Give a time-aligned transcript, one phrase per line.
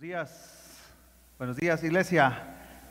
[0.00, 0.30] Buenos días,
[1.36, 2.38] buenos días iglesia.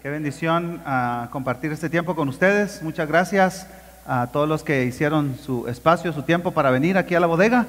[0.03, 2.83] Qué bendición ah, compartir este tiempo con ustedes.
[2.83, 3.65] Muchas gracias
[4.05, 7.65] a todos los que hicieron su espacio, su tiempo para venir aquí a la bodega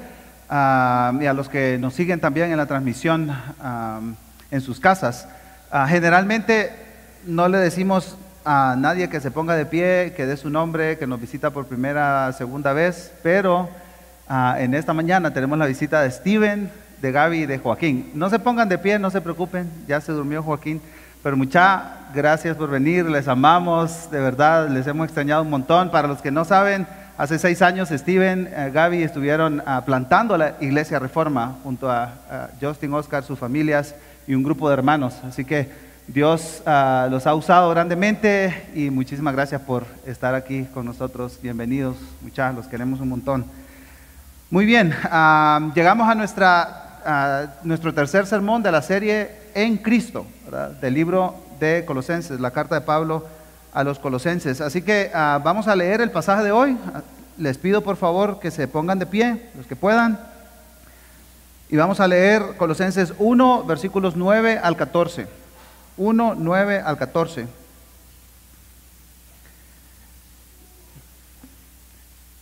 [0.47, 3.99] ah, y a los que nos siguen también en la transmisión ah,
[4.51, 5.27] en sus casas.
[5.87, 6.71] generalmente
[7.25, 11.07] no le decimos a nadie que se ponga de pie, que dé su nombre, que
[11.07, 13.69] nos visita por primera, segunda vez, pero
[14.59, 16.69] en esta mañana tenemos la visita de Steven,
[17.01, 18.11] de Gaby y de Joaquín.
[18.13, 20.81] No se pongan de pie, no se preocupen, ya se durmió Joaquín,
[21.23, 21.81] pero muchas
[22.13, 25.89] gracias por venir, les amamos, de verdad, les hemos extrañado un montón.
[25.89, 26.87] Para los que no saben,
[27.17, 32.13] hace seis años Steven, eh, Gaby estuvieron ah, plantando la iglesia Reforma junto a,
[32.61, 33.95] Justin, Oscar, sus familias
[34.27, 35.15] y un grupo de hermanos.
[35.23, 35.69] Así que
[36.07, 41.39] Dios ah, los ha usado grandemente y muchísimas gracias por estar aquí con nosotros.
[41.41, 43.45] Bienvenidos, muchachos, los queremos un montón.
[44.51, 46.90] Muy bien, ah, llegamos a nuestra
[47.63, 50.25] nuestro tercer sermón de la serie En Cristo,
[50.79, 53.25] del libro de Colosenses, la carta de Pablo
[53.73, 54.61] a los Colosenses.
[54.61, 56.77] Así que ah, vamos a leer el pasaje de hoy.
[57.37, 60.19] Les pido por favor que se pongan de pie, los que puedan.
[61.69, 65.27] Y vamos a leer Colosenses 1, versículos 9 al 14.
[65.97, 67.47] 1, 9 al 14.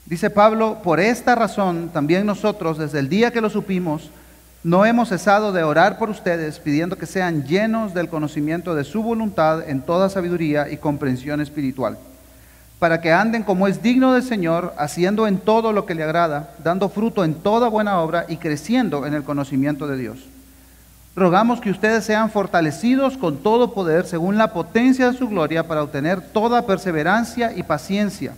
[0.06, 4.10] Dice Pablo, por esta razón también nosotros, desde el día que lo supimos,
[4.64, 9.02] no hemos cesado de orar por ustedes, pidiendo que sean llenos del conocimiento de su
[9.02, 11.98] voluntad en toda sabiduría y comprensión espiritual,
[12.78, 16.52] para que anden como es digno del Señor, haciendo en todo lo que le agrada,
[16.62, 20.26] dando fruto en toda buena obra y creciendo en el conocimiento de Dios.
[21.16, 25.84] Rogamos que ustedes sean fortalecidos con todo poder según la potencia de su gloria para
[25.84, 28.34] obtener toda perseverancia y paciencia,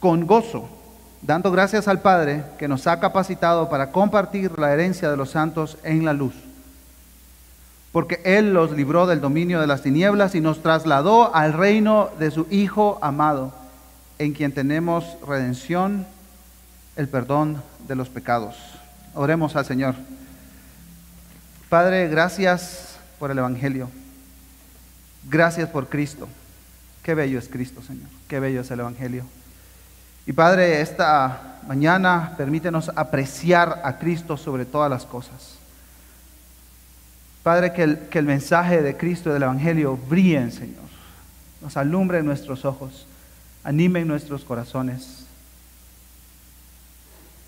[0.00, 0.77] con gozo
[1.22, 5.78] dando gracias al Padre que nos ha capacitado para compartir la herencia de los santos
[5.82, 6.34] en la luz.
[7.92, 12.30] Porque Él los libró del dominio de las tinieblas y nos trasladó al reino de
[12.30, 13.52] su Hijo amado,
[14.18, 16.06] en quien tenemos redención,
[16.96, 18.56] el perdón de los pecados.
[19.14, 19.94] Oremos al Señor.
[21.68, 23.90] Padre, gracias por el Evangelio.
[25.28, 26.28] Gracias por Cristo.
[27.02, 28.08] Qué bello es Cristo, Señor.
[28.26, 29.24] Qué bello es el Evangelio.
[30.28, 35.56] Y Padre, esta mañana permítenos apreciar a Cristo sobre todas las cosas.
[37.42, 40.84] Padre, que el, mensaje de Cristo y del Evangelio brillen, Señor.
[41.62, 43.06] Nos alumbre en nuestros ojos,
[43.64, 45.24] anime en nuestros corazones.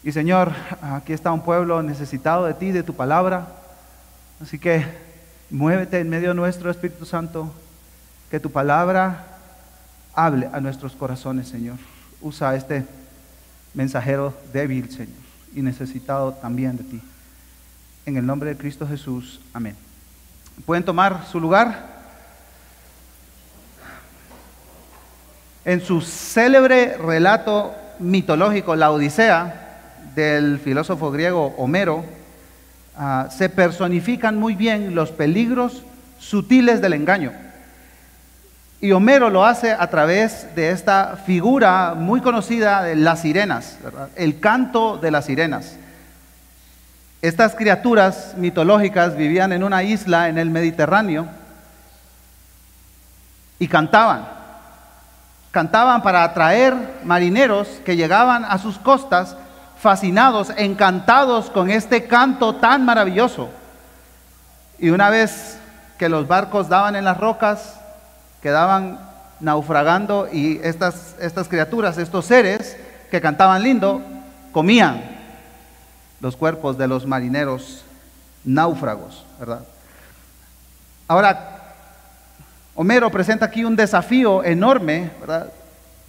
[0.02, 3.46] Y Señor, aquí está un pueblo necesitado de ti, de tu palabra.
[4.40, 4.86] Así que
[5.50, 7.52] muévete en medio nuestro, Espíritu Santo,
[8.30, 9.26] que tu palabra
[10.14, 11.76] hable a nuestros corazones, Señor
[12.20, 12.84] usa este
[13.74, 15.08] mensajero débil, Señor,
[15.54, 17.00] y necesitado también de ti.
[18.06, 19.76] En el nombre de Cristo Jesús, amén.
[20.64, 22.00] ¿Pueden tomar su lugar?
[25.64, 29.68] En su célebre relato mitológico, la Odisea,
[30.14, 32.04] del filósofo griego Homero,
[32.96, 35.84] ah, se personifican muy bien los peligros
[36.18, 37.32] sutiles del engaño.
[38.82, 43.76] Y Homero lo hace a través de esta figura muy conocida de las sirenas,
[44.16, 45.76] el canto de las sirenas.
[47.20, 51.26] Estas criaturas mitológicas vivían en una isla en el Mediterráneo
[53.58, 54.26] y cantaban.
[55.50, 56.74] Cantaban para atraer
[57.04, 59.36] marineros que llegaban a sus costas
[59.78, 63.50] fascinados, encantados con este canto tan maravilloso.
[64.78, 65.58] Y una vez
[65.98, 67.79] que los barcos daban en las rocas,
[68.42, 68.98] quedaban
[69.40, 72.76] naufragando y estas, estas criaturas, estos seres
[73.10, 74.02] que cantaban lindo,
[74.52, 75.02] comían
[76.20, 77.84] los cuerpos de los marineros
[78.44, 79.60] náufragos, ¿verdad?
[81.08, 81.74] Ahora,
[82.74, 85.52] Homero presenta aquí un desafío enorme, ¿verdad?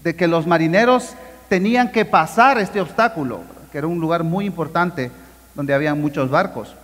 [0.04, 1.14] De que los marineros
[1.50, 5.12] tenían que pasar este obstáculo, que era un lugar muy importante
[5.56, 6.76] donde había muchos barcos.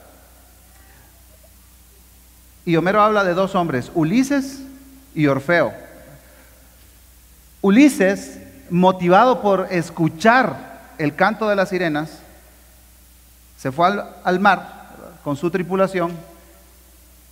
[2.65, 4.61] Y Homero habla de dos hombres, Ulises
[5.17, 5.73] y Orfeo.
[7.61, 8.37] Ulises,
[8.69, 10.55] motivado por escuchar
[10.99, 12.19] el canto de las sirenas,
[13.57, 13.87] se fue
[14.23, 14.89] al, mar
[15.23, 16.11] con su tripulación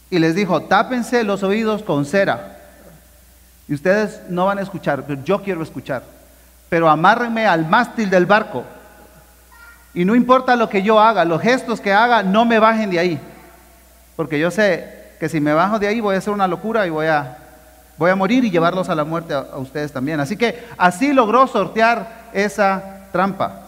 [0.10, 2.58] y les dijo, tápense los oídos con cera.
[3.68, 6.02] Y ustedes no van a escuchar, pero yo quiero escuchar.
[6.70, 8.64] Pero amárrenme al mástil del barco.
[9.94, 12.98] Y no importa lo que yo haga, los gestos que haga, no me bajen de
[12.98, 13.20] ahí.
[14.16, 16.90] Porque yo sé que si me bajo de ahí voy a hacer una locura y
[16.90, 17.45] voy a
[17.98, 20.20] Voy a morir y llevarlos a la muerte a, ustedes también.
[20.20, 23.64] Así que así logró sortear esa trampa.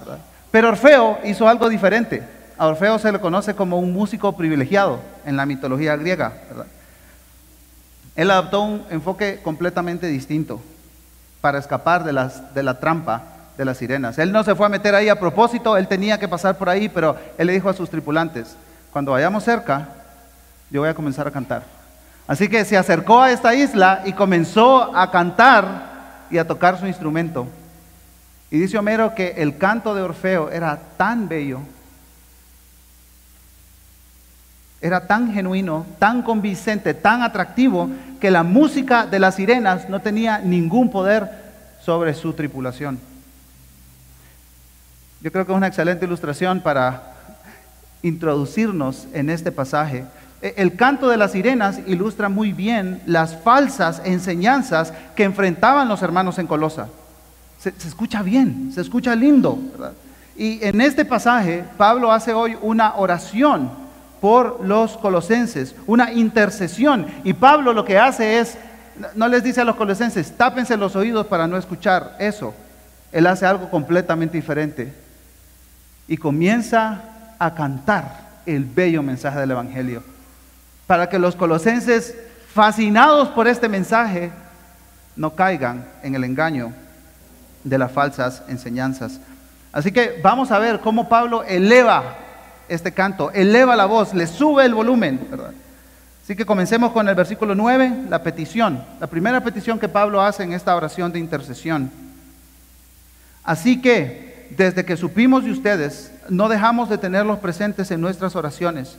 [0.51, 2.23] Pero Orfeo hizo algo diferente.
[2.57, 6.33] A Orfeo se le conoce como un músico privilegiado en la mitología griega.
[8.15, 10.59] Él adoptó un enfoque completamente distinto
[11.39, 13.23] para escapar de, de la trampa
[13.57, 14.17] de las sirenas.
[14.17, 16.89] Él no se fue a meter ahí a propósito, él tenía que pasar por ahí,
[16.89, 18.55] pero él le dijo a sus tripulantes,
[18.91, 19.89] cuando vayamos cerca,
[20.69, 21.76] yo voy a comenzar a cantar.
[22.27, 26.85] Así que se acercó a esta isla y comenzó a cantar y a tocar su
[26.85, 27.47] instrumento.
[28.51, 31.61] Y dice Homero que el canto de Orfeo era tan bello,
[34.81, 37.89] era tan genuino, tan convincente, tan atractivo,
[38.19, 41.29] que la música de las sirenas no tenía ningún poder
[41.81, 42.99] sobre su tripulación.
[45.21, 47.15] Yo creo que es una excelente ilustración para
[48.01, 50.05] introducirnos en este pasaje.
[50.41, 56.01] E, el canto de las sirenas ilustra muy bien las falsas enseñanzas que enfrentaban los
[56.01, 56.87] hermanos en Colosa.
[57.59, 59.57] Se, escucha bien, se escucha lindo.
[60.37, 63.71] Y en este pasaje, Pablo hace hoy una oración
[64.21, 67.07] por los colosenses, una intercesión.
[67.23, 68.57] Y Pablo lo que hace es,
[69.15, 72.53] no les dice a los colosenses, tápense los oídos para no escuchar eso.
[73.11, 74.93] Él hace algo completamente diferente.
[76.07, 77.01] Y comienza
[77.39, 80.16] a cantar el bello mensaje del Evangelio.
[80.87, 82.15] Para que los colosenses,
[82.53, 84.31] fascinados por este mensaje,
[85.15, 86.73] no caigan en el engaño
[87.63, 89.19] de las falsas enseñanzas.
[89.71, 92.15] Así que vamos a ver cómo Pablo eleva
[92.69, 95.19] este canto, eleva la voz, le sube el volumen.
[96.23, 100.43] Así que comencemos con el versículo 9, la petición, la primera petición que Pablo hace
[100.43, 101.91] en esta oración de intercesión.
[103.43, 108.97] Así que desde que supimos de ustedes, no dejamos de tenerlos presentes en nuestras oraciones.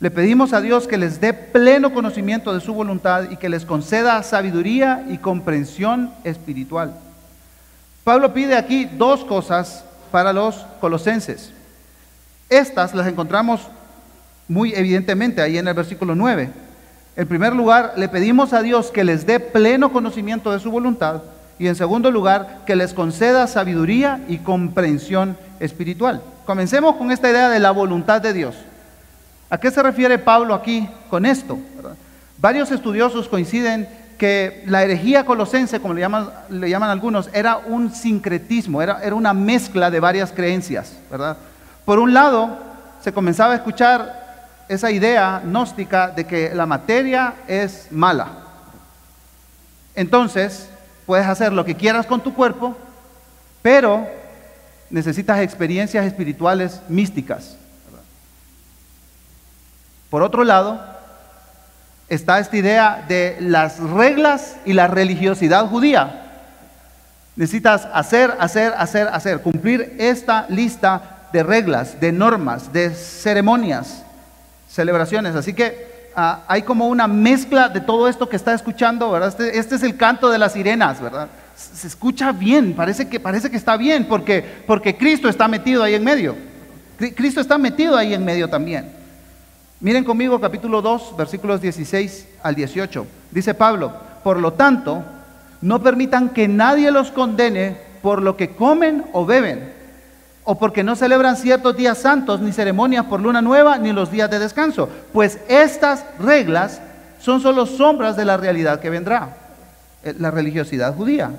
[0.00, 3.64] Le pedimos a Dios que les dé pleno conocimiento de su voluntad y que les
[3.64, 6.94] conceda sabiduría y comprensión espiritual
[8.04, 9.82] Pablo pide aquí dos cosas
[10.12, 11.50] para los colosenses.
[12.50, 13.62] Estas las encontramos
[14.46, 16.50] muy evidentemente ahí en el versículo 9.
[17.16, 21.22] En primer lugar, le pedimos a Dios que les dé pleno conocimiento de su voluntad
[21.58, 26.20] y en segundo lugar, que les conceda sabiduría y comprensión espiritual.
[26.44, 28.56] Comencemos con esta idea de la voluntad de Dios.
[29.50, 31.58] ¿A qué se refiere Pablo aquí con esto?
[32.38, 33.88] Varios estudiosos coinciden
[34.18, 39.90] que la herejía colosense, como le llaman, algunos, era un sincretismo, era, era una mezcla
[39.90, 41.36] de varias creencias, ¿verdad?
[41.84, 42.58] Por un lado,
[43.02, 44.24] se comenzaba a escuchar
[44.68, 48.28] esa idea gnóstica de que la materia es mala.
[49.94, 50.68] Entonces,
[51.06, 52.76] puedes hacer lo que quieras con tu cuerpo,
[53.62, 54.06] pero
[54.90, 57.56] necesitas experiencias espirituales místicas.
[60.14, 60.80] Por otro lado,
[62.08, 66.22] está esta idea de las reglas y la religiosidad judía.
[67.34, 74.04] Necesitas hacer, hacer, hacer, hacer, cumplir esta lista de reglas, de normas, de ceremonias,
[74.68, 75.34] celebraciones.
[75.34, 79.30] Así que ah, hay como una mezcla de todo esto que está escuchando, ¿verdad?
[79.30, 81.26] Este, este, es el canto de las sirenas, ¿verdad?
[81.56, 85.94] Se escucha bien, parece que, parece que está bien, porque, porque Cristo está metido ahí
[85.94, 86.36] en medio.
[87.16, 89.02] Cristo está metido ahí en medio también.
[89.84, 93.06] Miren conmigo capítulo 2, versículos 16 al 18.
[93.30, 93.92] Dice Pablo,
[94.22, 95.04] por lo tanto,
[95.60, 99.74] no permitan que nadie los condene por lo que comen o beben,
[100.44, 104.30] o porque no celebran ciertos días santos, ni ceremonias por luna nueva, ni los días
[104.30, 106.80] de descanso, pues estas reglas
[107.20, 109.36] son solo sombras de la realidad que vendrá,
[110.02, 111.30] eh, la religiosidad judía.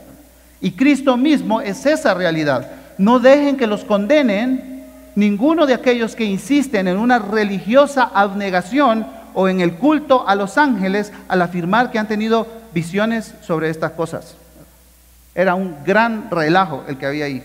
[0.62, 2.70] Y Cristo mismo es esa realidad.
[3.00, 4.75] No dejen que los condenen
[5.16, 10.58] ninguno de aquellos que insisten en una religiosa abnegación o en el culto a los
[10.58, 14.36] ángeles al afirmar que han tenido visiones sobre estas cosas.
[15.34, 17.44] Era un gran relajo el que había ahí.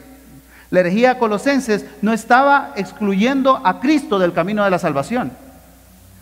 [0.71, 5.33] La herejía colosenses no estaba excluyendo a Cristo del camino de la salvación.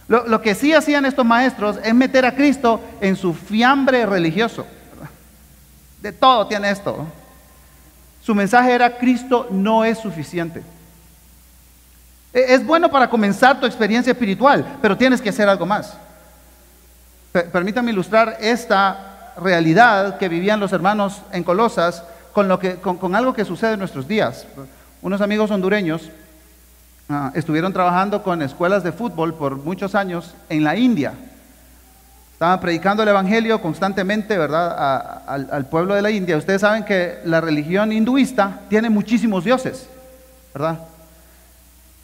[0.09, 4.65] Lo, lo, que sí hacían estos maestros es meter a Cristo en su fiambre religioso.
[6.01, 7.07] De todo tiene esto.
[8.23, 10.63] Su mensaje era Cristo no es suficiente.
[12.33, 15.95] E, es bueno para comenzar tu experiencia espiritual, pero tienes que hacer algo más.
[17.33, 23.33] Permítame ilustrar esta realidad que vivían los hermanos en Colosas con, lo que, con, algo
[23.33, 24.47] que sucede en nuestros días.
[25.03, 26.11] Unos amigos hondureños
[27.09, 31.13] ah, estuvieron trabajando con escuelas de fútbol por muchos años en la India.
[32.33, 36.37] Estaban predicando el Evangelio constantemente, ¿verdad?, al pueblo de la India.
[36.37, 39.89] Ustedes saben que la religión hinduista tiene muchísimos dioses,
[40.55, 40.79] ¿verdad?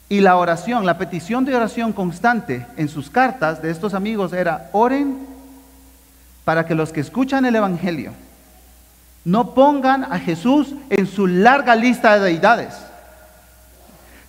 [0.07, 4.69] Y la oración, la petición de oración constante en sus cartas de estos amigos era,
[4.71, 5.17] oren
[6.43, 8.13] para que los que escuchan el Evangelio
[9.25, 12.75] no pongan a Jesús en su larga lista de deidades.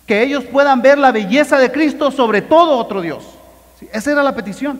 [0.07, 3.25] que ellos puedan ver la belleza de Cristo sobre todo otro Dios.
[3.91, 4.79] Esa era la petición.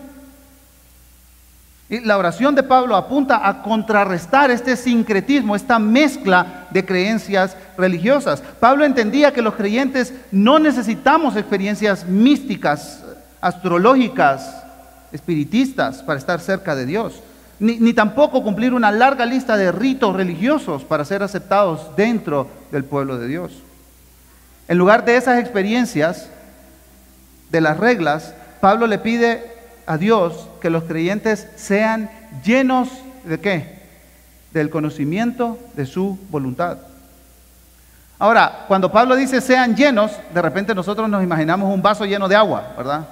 [1.90, 8.44] Y la oración de Pablo apunta a contrarrestar este sincretismo, esta mezcla de creencias religiosas.
[8.60, 13.04] Pablo entendía que los creyentes no necesitamos experiencias místicas,
[13.40, 14.64] astrológicas,
[15.14, 17.22] espiritistas para estar cerca de Dios,
[17.60, 22.84] ni, ni, tampoco cumplir una larga lista de ritos religiosos para ser aceptados dentro del
[22.84, 23.52] pueblo de Dios.
[24.68, 26.30] En lugar de esas experiencias,
[27.50, 29.57] de las reglas, Pablo le pide
[29.88, 32.12] a Dios que los creyentes sean
[32.44, 32.90] llenos
[33.24, 33.80] de qué?
[34.52, 36.78] Del conocimiento de su voluntad.
[38.20, 42.36] Ahora, cuando Pablo dice sean llenos, de repente nosotros nos imaginamos un vaso lleno de
[42.36, 43.08] agua, ¿verdad?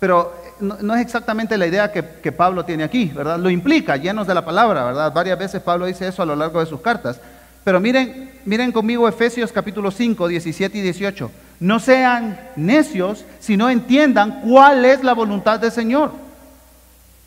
[0.00, 3.38] Pero no, es exactamente la idea que, que, Pablo tiene aquí, ¿verdad?
[3.38, 5.12] Lo implica, llenos de la palabra, ¿verdad?
[5.12, 7.20] Varias veces Pablo dice eso a lo largo de sus cartas.
[7.64, 11.30] Pero miren, miren conmigo Efesios capítulo 5, 17 y 18.
[11.60, 16.12] No sean necios, sino entiendan cuál es la voluntad del Señor.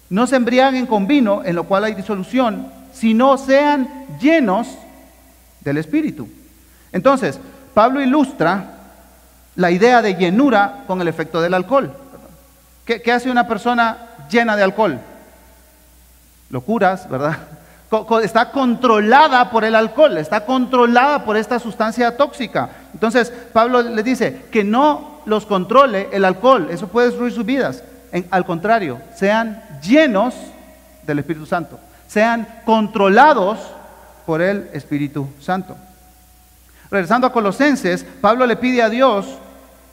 [0.09, 4.67] No se embriaguen con vino, en lo cual hay disolución, sino sean llenos
[5.61, 6.27] del Espíritu.
[6.91, 7.39] Entonces,
[7.73, 8.77] Pablo ilustra
[9.55, 11.93] la idea de llenura con el efecto del alcohol.
[12.85, 13.97] ¿Qué, qué hace una persona
[14.29, 14.99] llena de alcohol?
[16.49, 17.37] Locuras, ¿verdad?
[18.21, 22.69] Está controlada por el alcohol, está controlada por esta sustancia tóxica.
[22.93, 27.83] Entonces, Pablo le dice que no los controle el alcohol, eso puede destruir sus vidas.
[28.31, 30.33] al contrario, sean llenos
[31.03, 33.59] del Espíritu Santo, sean controlados
[34.25, 35.75] por el Espíritu Santo.
[36.89, 39.27] Regresando a Colosenses, Pablo le pide a Dios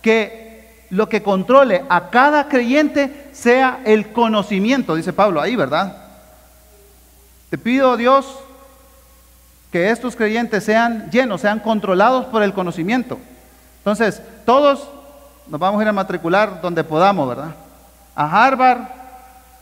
[0.00, 6.03] que lo que controle a cada creyente sea el conocimiento, dice Pablo ahí, ¿verdad?
[7.54, 8.26] Te pido, Dios,
[9.70, 13.16] que estos creyentes sean llenos, sean controlados por el conocimiento.
[13.78, 14.88] Entonces, todos
[15.46, 17.54] nos vamos a ir a matricular donde podamos, ¿verdad?
[18.16, 18.80] A Harvard,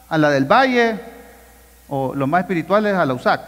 [0.08, 1.00] a la del Valle,
[1.86, 3.42] o lo más espirituales, a la USAC.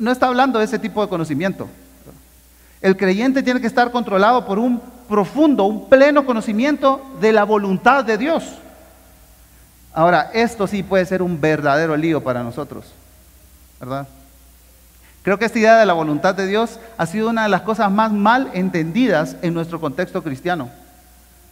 [0.00, 1.68] No está hablando de ese tipo de conocimiento.
[2.80, 8.04] El creyente tiene que estar controlado por un profundo, un pleno conocimiento de la voluntad
[8.04, 8.42] de Dios.
[9.92, 12.86] Ahora, esto sí puede ser un verdadero lío para nosotros,
[13.80, 14.06] ¿verdad?
[15.22, 17.90] Creo que esta idea de la voluntad de Dios ha sido una de las cosas
[17.90, 20.70] más mal entendidas en nuestro contexto cristiano.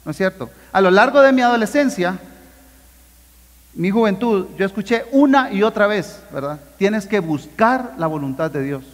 [0.05, 0.51] ¿No es cierto?
[0.73, 2.19] A lo largo de mi adolescencia,
[3.75, 6.61] mi juventud, yo escuché una y otra vez, ¿verdad?
[6.79, 8.85] Tienes que buscar la voluntad de Dios.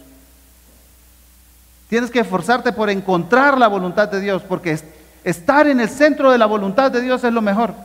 [1.87, 4.79] Tienes que esforzarte por encontrar la voluntad de Dios, porque
[5.23, 7.75] estar en el centro de la voluntad de Dios es lo mejor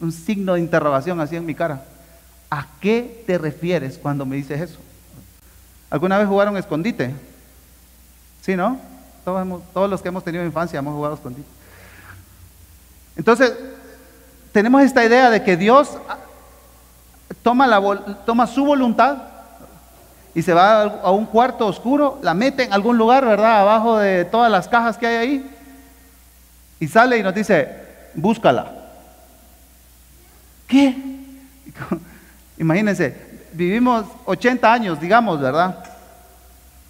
[0.00, 1.82] un signo de interrogación así en mi cara.
[2.50, 4.78] ¿A qué te refieres cuando me dices eso?
[5.90, 7.14] ¿Alguna vez jugaron escondite?
[8.42, 8.78] ¿Sí, no?
[9.24, 11.48] Todos, los que hemos tenido infancia hemos jugado escondite.
[13.16, 13.52] Entonces,
[14.52, 15.98] tenemos esta idea de que Dios
[17.42, 17.68] toma,
[18.24, 19.16] toma su voluntad
[20.34, 23.62] y se va a un cuarto oscuro, la mete en algún lugar, ¿verdad?
[23.62, 25.50] Abajo de todas las cajas que hay ahí.
[26.78, 27.68] Y sale y nos dice,
[28.14, 28.75] búscala.
[30.66, 30.96] ¿Qué?
[32.58, 33.16] Imagínense,
[33.52, 35.84] vivimos 80 años, digamos, ¿verdad?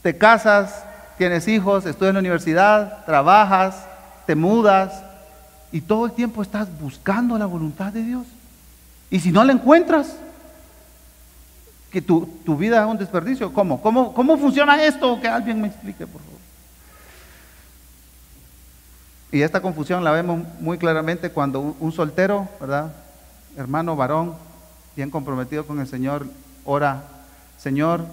[0.02, 0.84] Te casas,
[1.18, 3.86] tienes hijos, estudias en la universidad, trabajas,
[4.26, 5.02] te mudas
[5.72, 8.26] y todo el tiempo estás buscando la voluntad de Dios.
[9.10, 10.16] Y si no la encuentras,
[11.90, 12.28] que tu,
[12.58, 13.52] vida es un desperdicio.
[13.52, 13.80] ¿Cómo?
[13.80, 15.18] ¿Cómo, cómo funciona esto?
[15.20, 16.40] Que alguien me explique, por favor.
[19.32, 22.92] Y esta confusión la vemos muy claramente cuando un soltero, ¿verdad?
[23.56, 24.34] Hermano varón,
[24.94, 26.26] bien comprometido con el Señor,
[26.64, 27.02] ora,
[27.58, 28.04] Señor,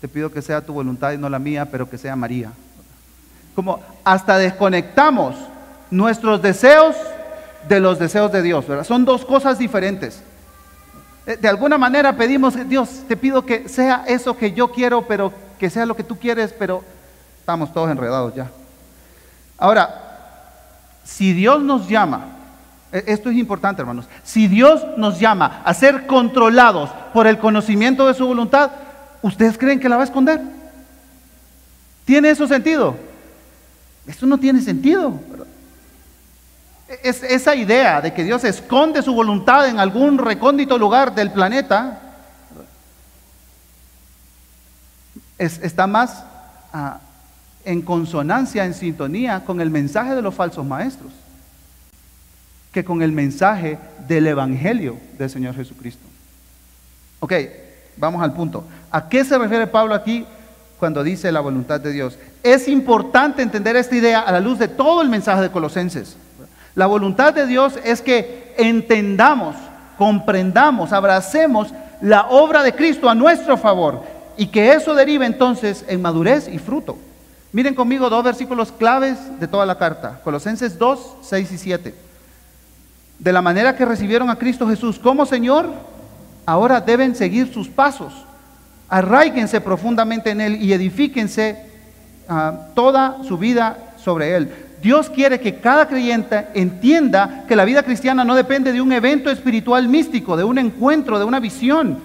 [0.00, 2.52] te pido que sea tu voluntad y no la mía, pero que sea María.
[3.54, 5.36] Como hasta desconectamos
[5.90, 6.96] nuestros deseos
[7.68, 8.64] de los deseos de Dios.
[8.86, 10.22] Son dos cosas diferentes.
[11.26, 15.32] Eh, de alguna manera pedimos, Dios, te pido que sea eso que yo quiero, pero
[15.58, 16.82] que sea lo que tú quieres, pero
[17.38, 18.50] estamos todos enredados ya.
[19.58, 22.39] Ahora, si Dios nos llama
[22.92, 24.06] esto es importante, hermanos.
[24.24, 28.70] Si Dios nos llama a ser controlados por el conocimiento de su voluntad,
[29.22, 30.40] ¿ustedes creen que la va a esconder?
[32.04, 32.96] ¿Tiene eso sentido?
[34.06, 35.14] Esto no tiene sentido.
[37.04, 42.00] Es, esa idea de que Dios esconde su voluntad en algún recóndito lugar del planeta
[45.38, 46.24] está más
[46.72, 46.98] ah,
[47.64, 51.12] en consonancia, en sintonía con el mensaje de los falsos maestros
[52.72, 56.04] que con el mensaje del Evangelio del Señor Jesucristo.
[57.20, 57.32] Ok,
[57.96, 58.64] vamos al punto.
[58.90, 60.24] ¿A qué se refiere Pablo aquí
[60.80, 62.18] cuando dice la voluntad de Dios.
[62.42, 66.16] Es importante entender esta idea a la luz de todo el mensaje de Colosenses.
[66.74, 69.54] La voluntad de Dios es que entendamos,
[69.98, 74.02] comprendamos, abracemos la obra de Cristo a nuestro favor
[74.38, 76.96] y que eso derive entonces en madurez y fruto.
[77.52, 80.20] Miren conmigo dos versículos claves de toda la carta.
[80.24, 81.94] Colosenses 2, 6 y 7.
[83.20, 85.68] De la manera que recibieron a Cristo Jesús como Señor,
[86.46, 88.14] ahora deben seguir sus pasos.
[88.88, 91.66] Arraíguense profundamente en Él y edifíquense
[92.30, 94.50] ah, toda su vida sobre Él.
[94.80, 99.30] Dios quiere que cada creyente entienda que la vida cristiana no depende de un evento
[99.30, 101.98] espiritual místico, de un encuentro, de una visión,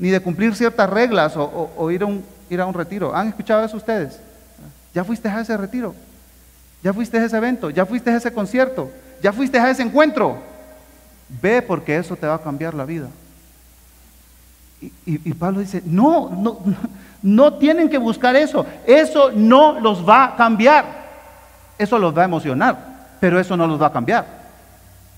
[0.00, 3.14] ni de cumplir ciertas reglas o, ir, a un, ir a un retiro.
[3.14, 4.18] ¿Han escuchado eso ustedes?
[4.92, 5.94] ¿Ya fuiste a ese retiro?
[6.82, 7.70] ¿Ya fuiste a ese evento?
[7.70, 8.90] ¿Ya fuiste a ese concierto?
[9.22, 10.38] ¿Ya fuiste a ese encuentro?
[11.40, 13.08] Ve porque eso te va a cambiar la vida.
[15.04, 16.58] Y, Pablo dice, no, no,
[17.22, 18.64] no tienen que buscar eso.
[18.86, 21.00] Eso no los va a cambiar.
[21.78, 24.26] Eso los va a emocionar, pero eso no los va a cambiar,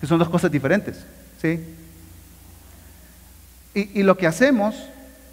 [0.00, 1.04] que son dos cosas diferentes.
[1.40, 1.60] ¿sí?
[3.74, 4.76] Y, y lo que hacemos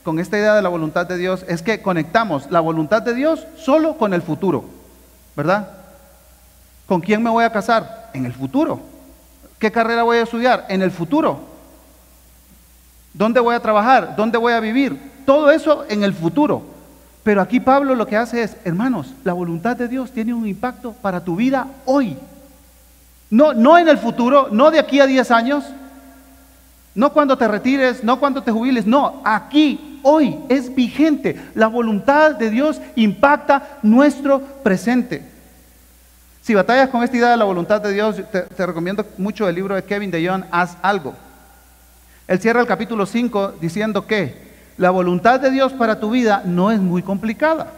[0.04, 3.46] con esta idea de la voluntad de Dios es que conectamos la voluntad de Dios
[3.58, 4.66] solo con el futuro,
[5.36, 5.79] ¿verdad?
[6.90, 8.10] ¿Con quién me voy a casar?
[8.16, 8.80] En el futuro.
[9.60, 10.66] ¿Qué carrera voy a estudiar?
[10.70, 11.40] En el futuro.
[13.14, 14.16] ¿Dónde voy a trabajar?
[14.16, 15.00] ¿Dónde voy a vivir?
[15.24, 16.64] Todo eso en el futuro.
[17.22, 20.94] Pero aquí Pablo lo que hace es, hermanos, la voluntad de Dios tiene un impacto
[20.94, 22.18] para tu vida hoy.
[23.30, 25.66] No, no en el futuro, no de aquí a 10 años,
[26.96, 31.40] no cuando te retires, no cuando te jubiles, no, aquí, hoy, es vigente.
[31.54, 35.38] La voluntad de Dios impacta nuestro presente.
[36.50, 39.76] Si batallas con esta idea de la voluntad de Dios, te, recomiendo mucho el libro
[39.76, 41.14] de Kevin de John, Haz algo.
[42.28, 46.72] Él cierra el capítulo 5 diciendo que la voluntad de Dios para tu vida no
[46.72, 47.72] es muy complicada,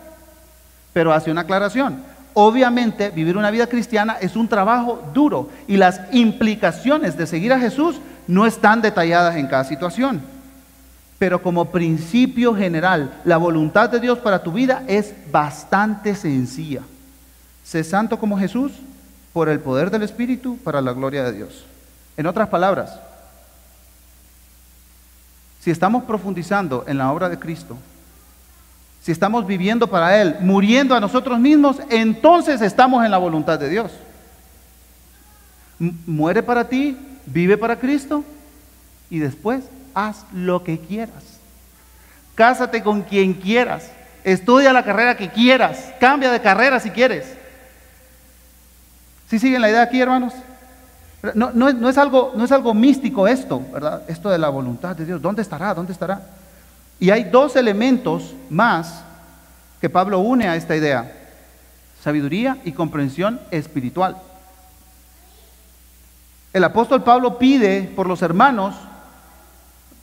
[0.94, 2.02] pero hace una aclaración.
[2.34, 7.60] Obviamente, vivir una vida cristiana es un trabajo duro y las implicaciones de seguir a
[7.60, 10.22] Jesús no están detalladas en cada situación.
[11.20, 16.84] Pero como principio general, la voluntad de Dios para tu vida es bastante sencilla.
[17.64, 18.72] Sé santo como Jesús
[19.34, 21.66] por el poder del Espíritu para la gloria de Dios.
[22.18, 23.00] En otras palabras,
[25.62, 27.78] si estamos profundizando en la obra de Cristo,
[29.02, 33.70] si estamos viviendo para Él, muriendo a nosotros mismos, entonces estamos en la voluntad de
[33.70, 33.92] Dios.
[35.80, 38.24] muere para ti, vive para Cristo
[39.10, 39.64] y después
[39.96, 41.40] haz lo que quieras.
[42.36, 43.90] Cásate con quien quieras,
[44.24, 47.41] estudia la carrera que quieras, cambia de carrera si quieres.
[49.32, 50.34] ¿Sí siguen la idea aquí, hermanos?
[51.36, 54.02] No, es, algo, no es algo místico esto, ¿verdad?
[54.10, 55.22] Esto de la voluntad de Dios.
[55.22, 55.74] ¿Dónde estará?
[55.74, 56.22] ¿Dónde estará?
[57.00, 59.06] Y hay dos elementos más
[59.80, 61.14] que Pablo une a esta idea.
[62.04, 64.18] Sabiduría y comprensión espiritual.
[66.52, 68.76] El apóstol Pablo pide por los hermanos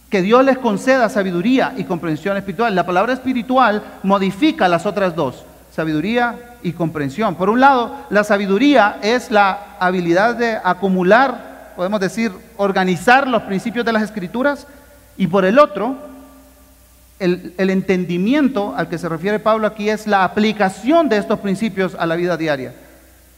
[0.08, 2.74] que Dios les conceda sabiduría y comprensión espiritual.
[2.74, 5.44] La palabra espiritual modifica las otras dos
[5.78, 7.36] sabiduría y comprensión.
[7.36, 13.86] Por un lado, la sabiduría es la habilidad de acumular, podemos decir, organizar los principios
[13.86, 14.66] de las escrituras,
[15.16, 15.94] y por el otro,
[17.20, 22.06] el, entendimiento al que se refiere Pablo aquí es la aplicación de estos principios a
[22.06, 22.74] la vida diaria.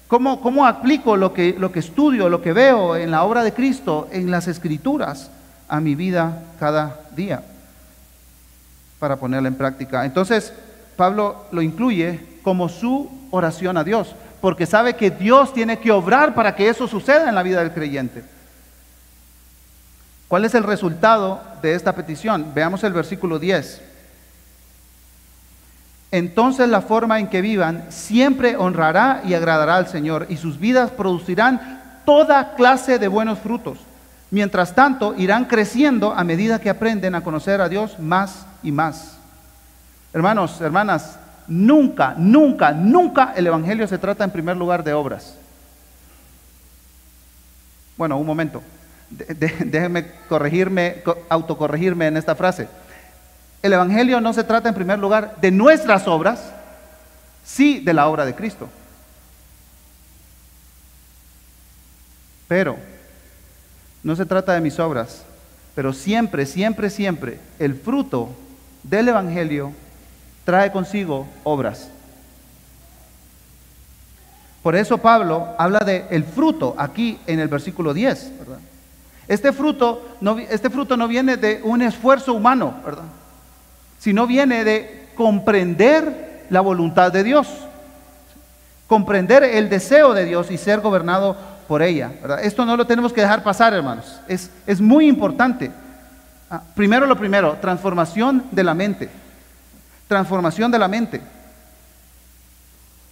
[0.09, 3.53] ¿Cómo, cómo aplico lo que, lo que estudio, lo que veo en la obra de
[3.53, 5.31] Cristo, en las escrituras,
[5.69, 7.43] a mi vida cada día?
[8.99, 10.07] Para ponerla en práctica.
[10.07, 10.55] Entonces,
[10.97, 16.35] Pablo lo incluye como su oración a Dios, porque sabe que Dios tiene que obrar
[16.35, 18.25] para que eso suceda en la vida del creyente.
[20.29, 22.53] ¿Cuál es el resultado de esta petición?
[22.55, 23.83] Veamos el versículo 10.
[26.13, 30.91] Entonces la forma en que vivan siempre honrará y agradará al Señor y sus vidas
[30.91, 33.79] producirán toda clase de buenos frutos.
[34.31, 39.17] Mientras tanto, irán creciendo a medida que aprenden a conocer a Dios más y más.
[40.13, 41.19] Hermanos, hermanas,
[41.51, 45.35] Nunca, nunca, nunca el Evangelio se trata en primer lugar de obras.
[47.97, 48.63] Bueno, un momento.
[49.11, 52.69] déjenme corregirme, autocorregirme en esta frase.
[53.63, 56.53] El Evangelio no se trata en primer lugar de nuestras obras,
[57.45, 58.69] sí de la obra de Cristo.
[62.47, 62.79] Pero
[64.05, 65.25] no se trata de mis obras,
[65.75, 68.37] pero siempre, siempre, siempre el fruto
[68.85, 69.73] del Evangelio
[70.51, 71.89] trae consigo obras.
[74.65, 78.33] Por eso Pablo habla de el fruto aquí en el versículo 10,
[79.29, 83.05] Este fruto, no, este fruto no viene de un esfuerzo humano, ¿verdad?
[84.01, 87.47] Sino viene de comprender la voluntad de Dios.
[88.89, 91.37] Comprender el deseo de Dios y ser gobernado
[91.69, 92.11] por ella.
[92.43, 94.21] Esto no lo tenemos que dejar pasar, hermanos.
[94.27, 95.71] Es, es muy importante.
[96.51, 99.21] Ah, primero lo primero, transformación de la mente.
[100.11, 101.21] Transformación de la mente.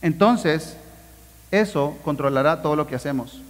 [0.02, 0.76] Entonces,
[1.48, 3.40] eso controlará todo lo que hacemos.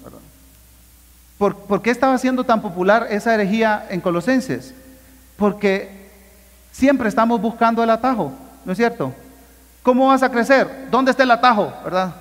[1.39, 4.75] ¿Por, qué estaba siendo tan popular esa herejía en Colosenses?
[5.39, 6.11] Porque
[6.73, 8.35] siempre estamos buscando el atajo,
[8.67, 9.15] ¿no es cierto?
[9.83, 10.89] ¿Cómo vas a crecer?
[10.91, 11.73] ¿Dónde está el atajo?
[11.83, 12.15] ¿Verdad?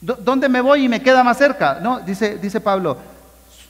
[0.00, 1.80] ¿Dónde me voy y me queda más cerca?
[1.82, 2.98] No, dice, dice Pablo,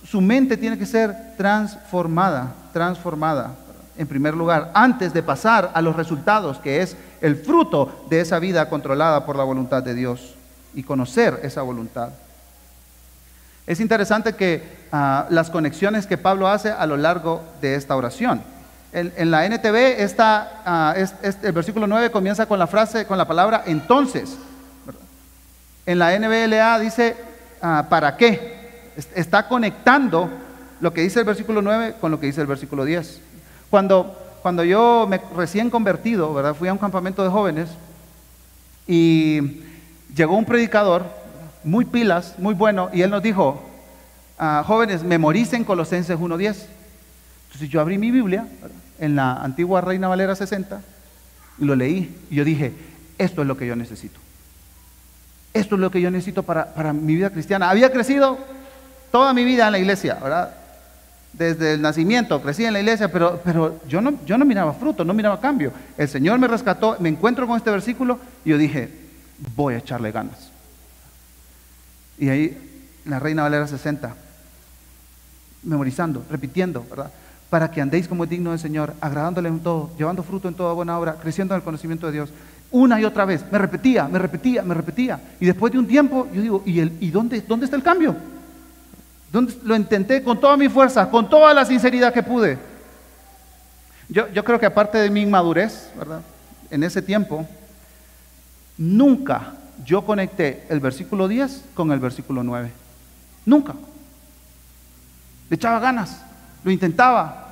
[0.04, 3.54] su mente tiene que ser transformada, transformada
[3.98, 8.38] en primer lugar, antes de pasar a los resultados, que es el fruto de esa
[8.38, 10.34] vida controlada por la voluntad de Dios
[10.72, 12.10] y conocer esa voluntad.
[13.66, 18.40] Es interesante que ah, las conexiones que Pablo hace a lo largo de esta oración.
[18.92, 20.94] En, la NTV ah,
[21.42, 24.38] el versículo 9 comienza con la frase, con la palabra entonces.
[25.84, 27.16] En la NBLA dice
[27.60, 28.92] ah, ¿para qué?
[29.14, 30.30] Está conectando
[30.80, 33.27] lo que dice el versículo 9 con lo que dice el versículo 10.
[33.70, 36.54] Cuando, cuando yo me recién convertido, ¿verdad?
[36.54, 37.68] Fui a un campamento de jóvenes
[38.86, 39.62] y
[40.14, 41.04] llegó un predicador
[41.64, 43.62] muy pilas, muy bueno, y él nos dijo,
[44.38, 46.66] ah, jóvenes, memoricen Colosenses 1.10.
[47.46, 48.46] Entonces yo abrí mi Biblia
[48.98, 50.80] en la antigua Reina Valera 60
[51.58, 52.72] y lo leí y yo dije,
[53.18, 54.18] esto es lo que yo necesito.
[55.54, 57.70] Esto es lo que yo necesito para, para mi vida cristiana.
[57.70, 58.38] Había crecido
[59.10, 60.54] toda mi vida en la iglesia, ¿verdad?
[61.32, 65.04] Desde el nacimiento crecí en la iglesia, pero, pero yo, no, yo no miraba fruto,
[65.04, 65.72] no miraba cambio.
[65.96, 68.90] El Señor me rescató, me encuentro con este versículo y yo dije,
[69.54, 70.50] voy a echarle ganas.
[72.18, 72.56] Y ahí
[73.04, 74.14] la Reina Valera 60,
[75.62, 77.10] memorizando, repitiendo, ¿verdad?
[77.50, 80.72] Para que andéis como es digno del Señor, agradándole en todo, llevando fruto en toda
[80.72, 82.30] buena obra, creciendo en el conocimiento de Dios.
[82.70, 85.20] Una y otra vez, me repetía, me repetía, me repetía.
[85.40, 88.16] Y después de un tiempo, yo digo, ¿y, el, y dónde, dónde está el cambio?
[89.32, 92.58] ¿Dónde, lo intenté con toda mi fuerza, con toda la sinceridad que pude.
[94.08, 96.22] Yo, yo creo que aparte de mi inmadurez, ¿verdad?
[96.70, 97.46] En ese tiempo,
[98.78, 99.52] nunca
[99.84, 102.70] yo conecté el versículo 10 con el versículo 9.
[103.44, 103.74] Nunca.
[105.50, 106.22] Le echaba ganas,
[106.64, 107.44] lo intentaba.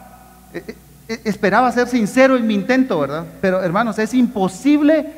[0.53, 0.75] E, e,
[1.09, 3.27] e, esperaba ser sincero en mi intento, ¿verdad?
[3.41, 5.13] Pero hermanos, es imposible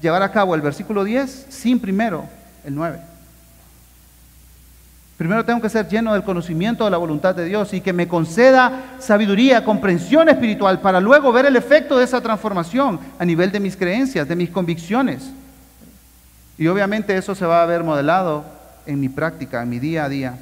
[0.00, 2.24] llevar a cabo el versículo 10 sin primero
[2.64, 3.11] el 9.
[5.22, 8.08] Primero tengo que ser lleno del conocimiento de la voluntad de Dios y que me
[8.08, 13.60] conceda sabiduría, comprensión espiritual para luego ver el efecto de esa transformación a nivel de
[13.60, 15.30] mis creencias, de mis convicciones.
[16.58, 18.44] Y obviamente eso se va a ver modelado
[18.84, 20.40] en mi práctica, en mi día a día.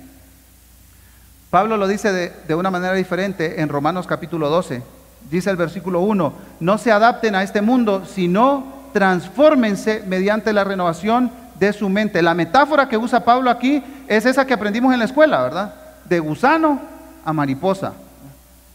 [1.51, 4.83] Pablo lo dice de, una manera diferente en Romanos capítulo 12.
[5.31, 8.65] Dice el versículo 1, no se adapten a este mundo, sino
[8.95, 11.31] transfórmense mediante la renovación
[11.61, 12.23] de su mente.
[12.23, 15.75] La metáfora que usa Pablo aquí es esa que aprendimos en la escuela, ¿verdad?
[16.07, 16.81] De gusano
[17.25, 17.93] a mariposa.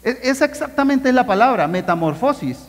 [0.04, 2.60] E, esa exactamente es la palabra, metamorfosis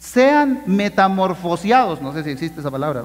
[0.00, 3.04] sean metamorfoseados, no sé si existe esa palabra,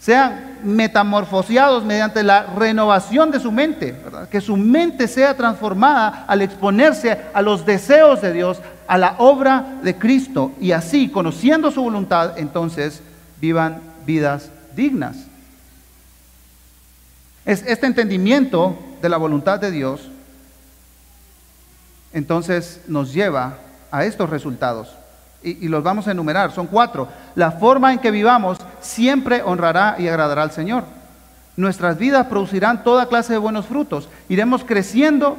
[0.00, 3.96] sean metamorfoseados mediante la renovación de su mente,
[4.30, 9.78] que su mente sea transformada al exponerse a los deseos de Dios, a la obra
[9.82, 13.02] de Cristo, y así, conociendo su voluntad, entonces
[13.42, 15.16] vivan vidas dignas.
[17.44, 20.08] Es este entendimiento de la voluntad de Dios,
[22.12, 23.58] entonces nos lleva
[23.90, 24.90] a estos resultados
[25.42, 27.08] y, los vamos a enumerar, son cuatro.
[27.34, 30.84] La forma en que vivamos siempre honrará y agradará al Señor.
[31.56, 34.08] Nuestras vidas producirán toda clase de buenos frutos.
[34.28, 35.36] Iremos creciendo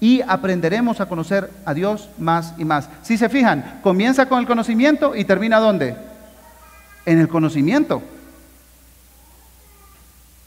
[0.00, 2.90] y aprenderemos a conocer a Dios más y más.
[3.00, 6.11] Si se fijan, comienza con el conocimiento y termina ¿dónde?
[7.04, 8.02] En el conocimiento.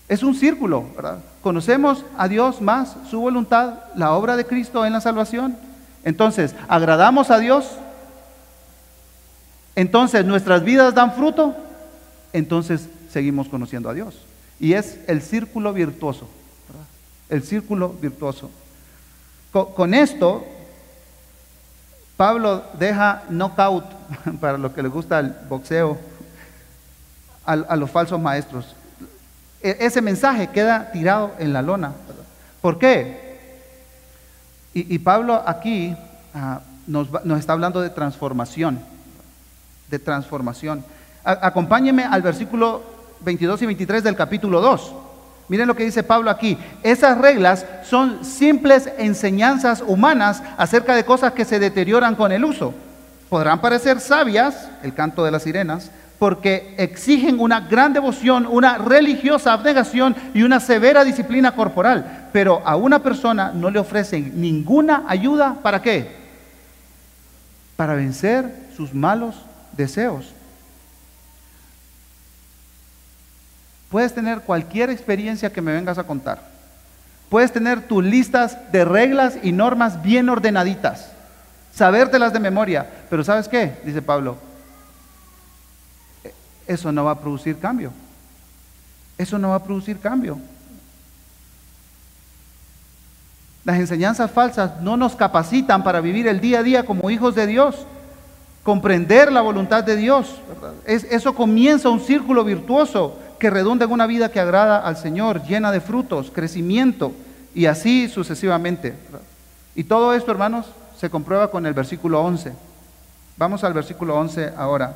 [0.08, 1.20] Es un círculo, ¿verdad?
[1.42, 5.58] Conocemos a Dios más, su voluntad, la obra de Cristo en la salvación.
[6.04, 7.66] Entonces, agradamos a Dios
[9.76, 11.54] entonces nuestras vidas dan fruto,
[12.32, 14.16] entonces seguimos conociendo a Dios.
[14.60, 16.30] Y es el círculo virtuoso,
[17.30, 18.50] el círculo virtuoso.
[19.52, 20.46] Con, esto,
[22.16, 23.86] Pablo deja knockout,
[24.40, 25.98] para los que les gusta el boxeo,
[27.46, 28.76] a, los falsos maestros.
[29.62, 31.94] E, ese mensaje queda tirado en la lona.
[32.62, 33.24] ¿Por qué?
[34.74, 35.96] Y, Pablo aquí
[36.34, 38.80] ah, nos está hablando de transformación
[39.90, 40.84] de transformación.
[41.24, 42.84] acompáñeme al versículo
[43.22, 44.94] 22 y 23 del capítulo 2.
[45.48, 46.58] Miren lo que dice Pablo aquí.
[46.84, 52.74] Esas reglas son simples enseñanzas humanas acerca de cosas que se deterioran con el uso.
[53.30, 59.54] podrán parecer sabias, el canto de las sirenas, porque exigen una gran devoción, una religiosa
[59.54, 65.58] abnegación y una severa disciplina corporal, pero a una persona no le ofrecen ninguna ayuda
[65.62, 66.16] para qué?
[67.76, 69.36] Para vencer sus malos
[69.76, 70.34] deseos.
[73.90, 76.42] Puedes tener cualquier experiencia que me vengas a contar.
[77.30, 81.12] Puedes tener tus listas de reglas y normas bien ordenaditas,
[81.74, 83.78] sabértelas de memoria, pero ¿sabes qué?
[83.84, 84.38] Dice Pablo,
[86.68, 87.92] eso no va a producir cambio.
[89.18, 90.38] Eso no va a producir cambio.
[93.64, 97.48] Las enseñanzas falsas no nos capacitan para vivir el día a día como hijos de
[97.48, 97.88] Dios,
[98.64, 100.40] comprender la voluntad de Dios.
[100.86, 105.72] eso comienza un círculo virtuoso que redunda en una vida que agrada al Señor, llena
[105.72, 107.14] de frutos, crecimiento
[107.56, 108.94] y así sucesivamente.
[109.76, 112.54] Y todo esto, hermanos, se comprueba con el versículo 11.
[113.38, 114.96] Vamos al versículo 11 ahora.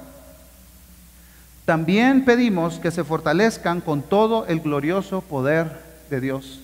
[1.70, 5.80] También pedimos que se fortalezcan con todo el glorioso poder
[6.10, 6.62] de Dios.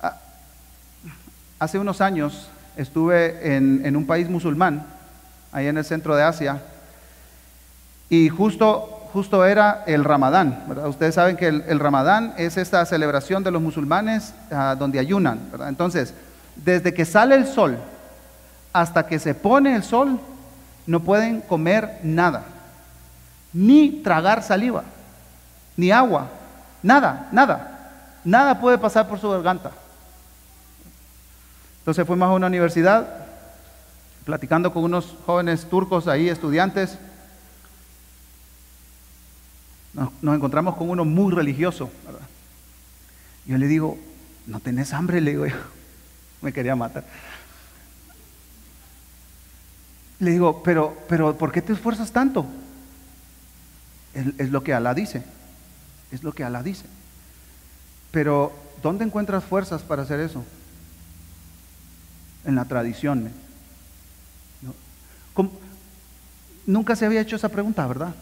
[0.00, 0.14] Ah,
[1.58, 4.86] hace unos años estuve en, un país musulmán,
[5.50, 6.62] ahí en el centro de Asia,
[8.08, 10.66] y justo, justo era el Ramadán.
[10.86, 15.40] Ustedes saben que el, Ramadán es esta celebración de los musulmanes ah, donde ayunan.
[15.66, 16.14] Entonces,
[16.54, 17.76] desde que sale el sol
[18.72, 20.20] hasta que se pone el sol,
[20.86, 22.44] no pueden comer nada,
[23.52, 24.84] ni tragar saliva,
[25.76, 26.28] ni agua,
[26.82, 27.70] nada, nada.
[28.24, 29.70] Nada puede pasar por su garganta.
[31.80, 33.26] Entonces fuimos a una universidad,
[34.24, 36.98] platicando con unos jóvenes turcos ahí, estudiantes.
[39.94, 41.90] Nos, encontramos con uno muy religioso.
[43.46, 43.98] Yo le digo,
[44.46, 45.20] ¿no tenés hambre?
[45.20, 45.56] Le digo yo.
[46.42, 47.04] Me quería matar.
[50.20, 52.46] Le digo, pero, pero ¿por qué te esfuerzas tanto?
[54.14, 55.22] Es, lo que Alá dice.
[56.12, 56.84] Es lo que Alá dice.
[58.10, 58.52] Pero,
[58.82, 60.44] ¿dónde encuentras fuerzas para hacer eso?
[62.44, 63.30] En la tradición.
[66.66, 68.14] Nunca se había hecho esa pregunta, ¿verdad?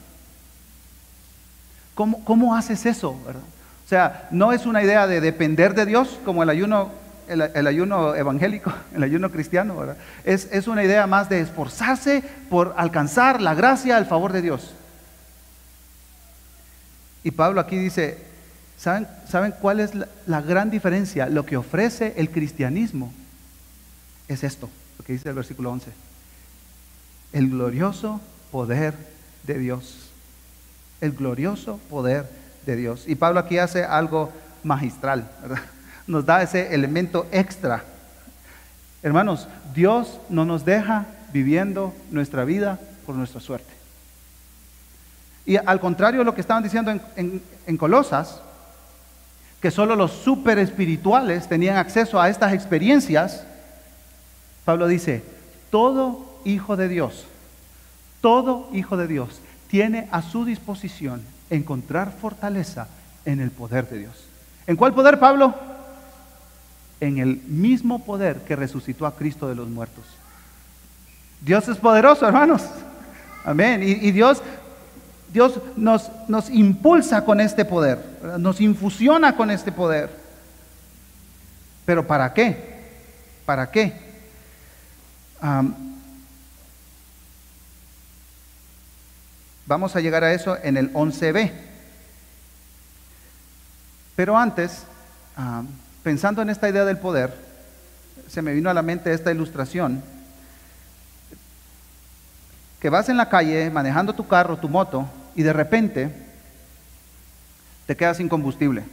[1.94, 3.20] ¿Cómo, ¿Cómo haces eso?
[3.26, 3.42] ¿verdad?
[3.84, 6.90] O sea, no es una idea de depender de Dios como el ayuno
[7.28, 13.40] el, ayuno evangélico, el ayuno cristiano, Es, es una idea más de esforzarse por alcanzar
[13.40, 14.74] la gracia, el favor de Dios.
[17.22, 18.18] Y Pablo aquí dice,
[18.78, 21.28] ¿saben, ¿saben cuál es la, la, gran diferencia?
[21.28, 23.12] Lo que ofrece el cristianismo
[24.28, 25.90] es esto, lo que dice el versículo 11.
[27.32, 28.94] El glorioso poder
[29.44, 30.10] de Dios.
[31.00, 32.28] El glorioso poder
[32.64, 33.04] de Dios.
[33.06, 35.62] Y Pablo aquí hace algo magistral, ¿verdad?
[36.08, 37.84] Nos da ese elemento extra.
[39.02, 43.72] Hermanos, Dios no nos deja viviendo nuestra vida por nuestra suerte.
[45.46, 48.40] Y al contrario de lo que estaban diciendo en, Colosas,
[49.60, 53.44] que solo los super espirituales tenían acceso a estas experiencias,
[54.64, 55.22] Pablo dice,
[55.70, 57.26] todo hijo de Dios,
[58.20, 62.88] todo hijo de Dios tiene a su disposición encontrar fortaleza
[63.24, 64.24] en el poder de Dios.
[64.66, 65.77] ¿En cuál poder, Pablo?
[67.00, 70.04] En el mismo poder que resucitó a Cristo de los muertos.
[71.40, 72.62] Dios es poderoso, hermanos.
[73.44, 73.82] Amén.
[73.82, 74.42] Y, Dios,
[75.32, 78.04] Dios nos, nos, impulsa con este poder,
[78.38, 80.10] nos infusiona con este poder.
[81.86, 82.78] Pero ¿para qué?
[83.46, 84.08] ¿Para qué?
[89.66, 91.52] vamos a llegar a eso en el 11b.
[94.16, 94.82] Pero antes,
[96.08, 97.34] pensando en esta idea del poder,
[98.30, 100.02] se me vino a la mente esta ilustración,
[102.80, 106.10] que vas en la calle manejando tu carro, tu moto, y de repente
[107.86, 108.84] te quedas sin combustible.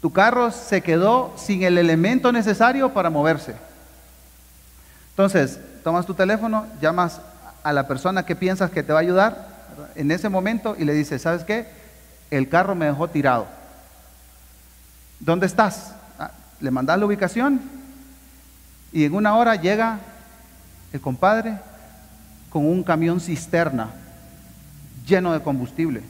[0.00, 3.54] Tu carro se quedó sin el elemento necesario para moverse.
[5.10, 7.20] Entonces, tomas tu teléfono, llamas
[7.62, 9.46] a la persona que piensas que te va a ayudar
[9.94, 11.66] en ese momento y le dices, ¿sabes qué?
[12.30, 13.60] El carro me dejó tirado
[15.22, 15.94] ¿Dónde estás?
[16.18, 17.60] Ah, le mandas la ubicación
[18.92, 20.00] y en una hora llega
[20.92, 21.60] el compadre
[22.50, 23.90] con un camión cisterna
[25.06, 26.02] lleno de combustible.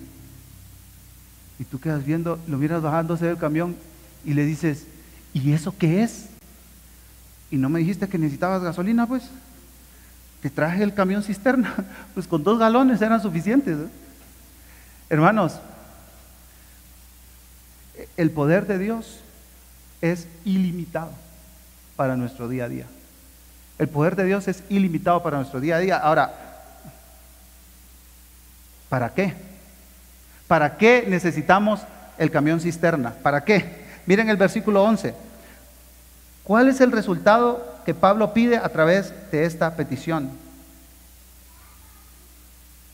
[1.59, 3.77] Y tú quedas viendo, lo miras bajándose del camión
[4.25, 4.87] y le dices,
[5.35, 6.31] ¿y eso qué es?
[7.51, 9.25] Y no me dijiste que necesitabas gasolina, pues.
[10.41, 11.75] Te traje el camión cisterna,
[12.15, 13.77] pues con dos galones eran suficientes.
[15.11, 15.61] Hermanos,
[18.17, 19.21] el poder de Dios
[20.01, 21.11] es ilimitado
[21.97, 22.87] para nuestro día a día.
[23.79, 25.97] El poder de Dios es ilimitado para nuestro día a día.
[25.97, 26.33] Ahora,
[28.89, 29.35] ¿para qué?
[30.47, 31.81] ¿Para qué necesitamos
[32.19, 33.13] el camión cisterna?
[33.23, 33.83] ¿Para qué?
[34.07, 35.15] Miren el versículo 11.
[36.45, 40.31] ¿Cuál es el resultado que Pablo pide a través de esta petición?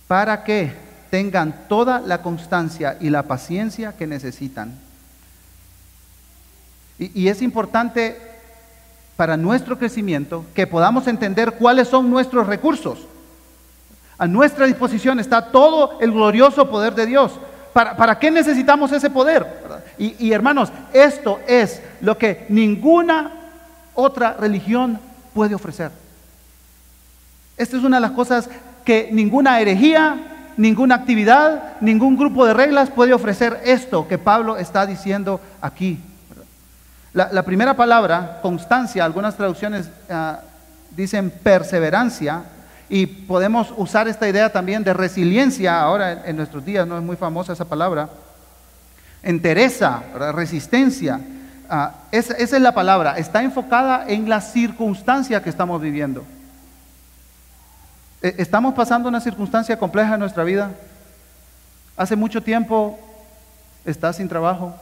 [0.06, 0.72] Para que
[1.10, 4.87] tengan toda la constancia y la paciencia que necesitan.
[6.98, 8.20] Y, es importante
[9.16, 12.98] para nuestro crecimiento que podamos entender cuáles son nuestros recursos.
[14.16, 17.32] A nuestra disposición está todo el glorioso poder de Dios.
[17.72, 19.46] ¿Para, qué necesitamos ese poder?
[19.96, 23.32] Y hermanos, esto es lo que ninguna
[23.94, 24.98] otra religión
[25.34, 25.92] puede ofrecer.
[27.56, 28.48] Esta es una de las cosas
[28.84, 34.86] que ninguna herejía, ninguna actividad, ningún grupo de reglas puede ofrecer esto que Pablo está
[34.86, 35.98] diciendo aquí.
[37.18, 40.38] La, primera palabra, constancia, algunas traducciones ah,
[40.94, 42.44] dicen perseverancia,
[42.88, 47.16] y podemos usar esta idea también de resiliencia, ahora en, nuestros días no es muy
[47.16, 48.08] famosa esa palabra,
[49.20, 51.20] entereza, resistencia.
[51.68, 56.24] Ah, esa, esa es la palabra, está enfocada en la circunstancia que estamos viviendo.
[58.22, 60.70] E, ¿Estamos pasando una circunstancia compleja en nuestra vida?
[61.96, 62.96] Hace mucho tiempo
[63.84, 64.72] estás sin trabajo,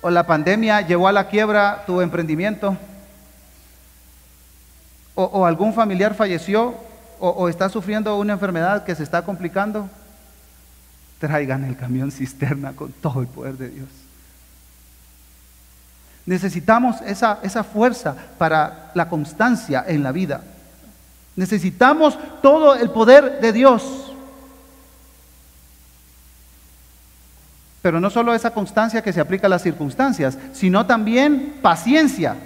[0.00, 2.76] o la pandemia llevó a la quiebra tu emprendimiento,
[5.14, 6.74] o, algún familiar falleció,
[7.18, 9.88] o, o está sufriendo una enfermedad que se está complicando,
[11.18, 13.88] traigan el camión cisterna con todo el poder de Dios.
[16.28, 20.42] Necesitamos esa, esa, fuerza para la constancia en la vida.
[21.36, 24.07] Necesitamos todo el poder de Dios.
[27.88, 32.36] Pero no solo esa constancia que se aplica a las circunstancias, sino también paciencia.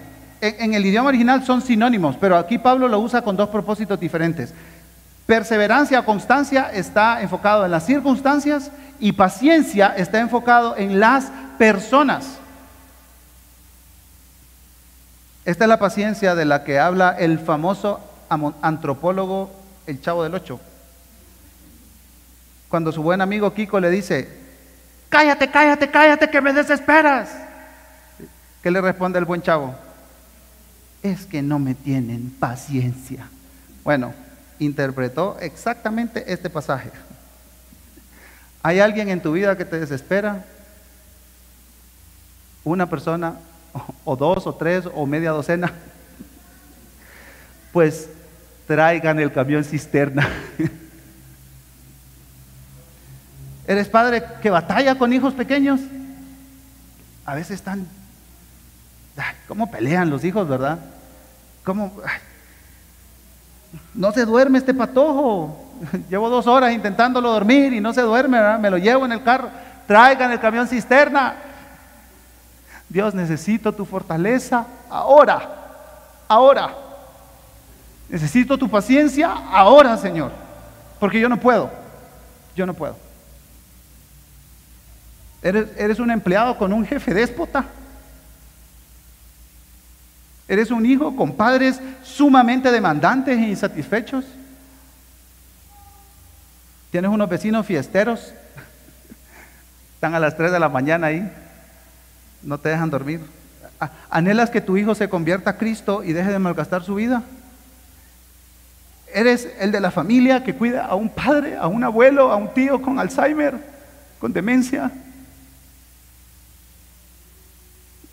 [0.40, 4.55] En, el idioma original son sinónimos, pero aquí Pablo lo usa con dos propósitos diferentes.
[5.26, 12.38] Perseverancia o constancia está enfocado en las circunstancias y paciencia está enfocado en las personas.
[15.44, 19.50] Esta es la paciencia de la que habla el famoso antropólogo
[19.88, 20.61] El Chavo del Ocho.
[22.68, 24.41] Cuando su buen amigo Kiko le dice,
[25.12, 27.29] cállate, cállate, cállate, que me desesperas.
[28.62, 29.75] ¿Qué le responde el buen chavo?
[31.03, 33.29] Es que no me tienen paciencia.
[33.85, 34.14] Bueno,
[34.59, 36.90] interpretó exactamente este pasaje.
[38.62, 40.46] ¿Hay alguien en tu vida que te desespera?
[42.64, 43.35] ¿Una persona?
[44.05, 45.72] ¿O dos o tres o media docena?
[47.72, 48.11] Pues
[48.66, 50.29] traigan el camión cisterna.
[53.66, 55.81] ¿Eres padre que batalla con hijos pequeños?
[57.25, 57.87] A veces están...
[59.46, 60.79] ¿Cómo pelean los hijos, verdad?
[61.64, 61.92] ¿Cómo...
[63.94, 65.75] no se duerme este patojo.
[66.11, 68.59] Llevo dos horas intentándolo dormir y no se duerme, ¿verdad?
[68.59, 69.51] Me lo llevo en el carro.
[69.87, 71.37] Traigan el camión cisterna.
[72.88, 75.48] Dios, necesito tu fortaleza ahora.
[76.29, 76.75] Ahora.
[78.09, 80.33] Necesito tu paciencia ahora, Señor.
[80.98, 81.70] Porque yo no puedo.
[82.55, 82.96] Yo no puedo.
[85.42, 87.64] ¿Eres, un empleado con un jefe déspota?
[90.46, 94.24] ¿Eres un hijo con padres sumamente demandantes e insatisfechos?
[96.92, 98.33] ¿Tienes unos vecinos fiesteros?
[99.94, 101.28] Están a las 3 de la mañana ahí,
[102.42, 103.20] no te dejan dormir.
[104.11, 107.24] ¿Anhelas que tu hijo se convierta a Cristo y deje de malgastar su vida?
[109.12, 112.55] ¿Eres el de la familia que cuida a un padre, a un abuelo, a un
[112.55, 113.57] tío con Alzheimer,
[114.20, 114.92] con demencia?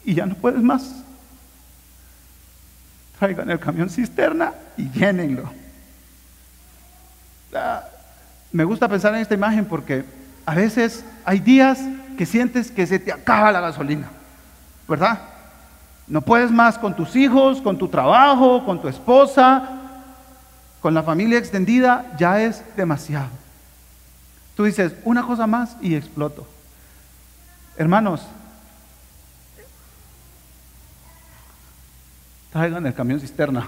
[0.10, 1.04] Y ya no puedes más.
[3.20, 5.52] Traigan el camión cisterna y llénenlo.
[7.54, 7.84] Ah,
[8.52, 10.04] me gusta pensar en esta imagen porque
[10.48, 11.80] a veces hay días
[12.18, 14.08] que sientes que se te acaba la gasolina,
[14.88, 15.20] ¿verdad?
[16.08, 19.70] No puedes más con tus hijos, con tu trabajo, con tu esposa,
[20.82, 23.30] con la familia extendida, ya es demasiado.
[24.56, 26.48] Tú dices, una cosa más y exploto.
[27.78, 28.26] Hermanos,
[32.52, 33.68] traigan el camión cisterna.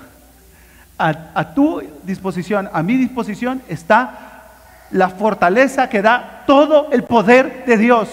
[0.98, 4.44] A, tu disposición, a mi disposición está
[4.92, 8.08] la fortaleza que da todo el poder de Dios.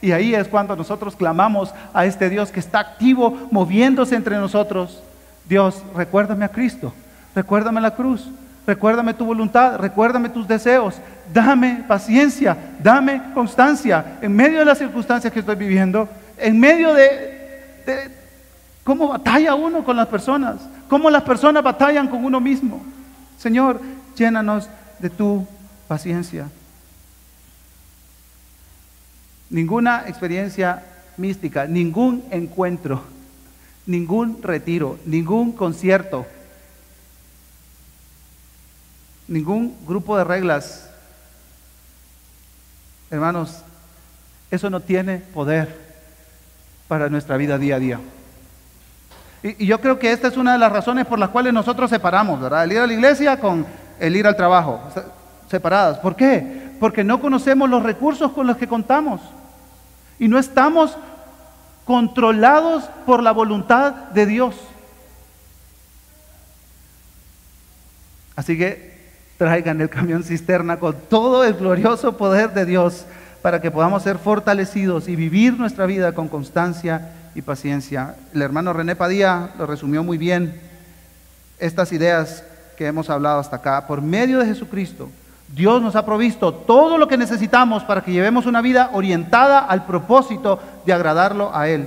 [0.00, 5.00] Y ahí es cuando nosotros clamamos a este Dios que está activo, moviéndose entre nosotros.
[5.48, 6.92] Dios, recuérdame a Cristo,
[7.36, 8.28] recuérdame la cruz,
[8.66, 10.96] recuérdame tu voluntad, recuérdame tus deseos,
[11.32, 17.82] dame paciencia, dame constancia en medio de las circunstancias que estoy viviendo, en medio de,
[17.86, 18.17] de,
[18.88, 20.56] ¿Cómo batalla uno con las personas?
[20.88, 22.82] cómo las personas batallan con uno mismo.
[23.36, 23.82] Señor,
[24.16, 24.66] llénanos
[24.98, 25.46] de tu
[25.86, 26.48] paciencia.
[29.50, 30.82] Ninguna experiencia
[31.18, 33.02] mística, ningún encuentro,
[33.84, 36.26] ningún retiro, ningún concierto,
[39.26, 40.88] ningún grupo de reglas.
[43.10, 43.58] Hermanos,
[44.50, 45.78] eso no tiene poder
[46.88, 48.00] para nuestra vida día a día.
[49.42, 52.40] Y, yo creo que esta es una de las razones por las cuales nosotros separamos,
[52.40, 52.64] ¿verdad?
[52.64, 53.66] El ir a la iglesia con
[54.00, 54.80] el ir al trabajo,
[55.48, 55.98] separadas.
[55.98, 56.72] ¿Por qué?
[56.80, 59.20] Porque no conocemos los recursos con los que contamos.
[60.18, 60.96] Y no estamos
[61.84, 64.54] controlados por la voluntad de Dios.
[68.36, 68.98] Así que
[69.36, 73.04] traigan el camión cisterna con todo el glorioso poder de Dios
[73.42, 78.16] para que podamos ser fortalecidos y vivir nuestra vida con constancia y paciencia.
[78.34, 80.60] El hermano René Padilla lo resumió muy bien,
[81.60, 82.42] estas ideas
[82.76, 83.86] que hemos hablado hasta acá.
[83.86, 85.08] Por medio de Jesucristo,
[85.54, 89.86] Dios nos ha provisto todo lo que necesitamos para que llevemos una vida orientada al
[89.86, 91.86] propósito de agradarlo a Él.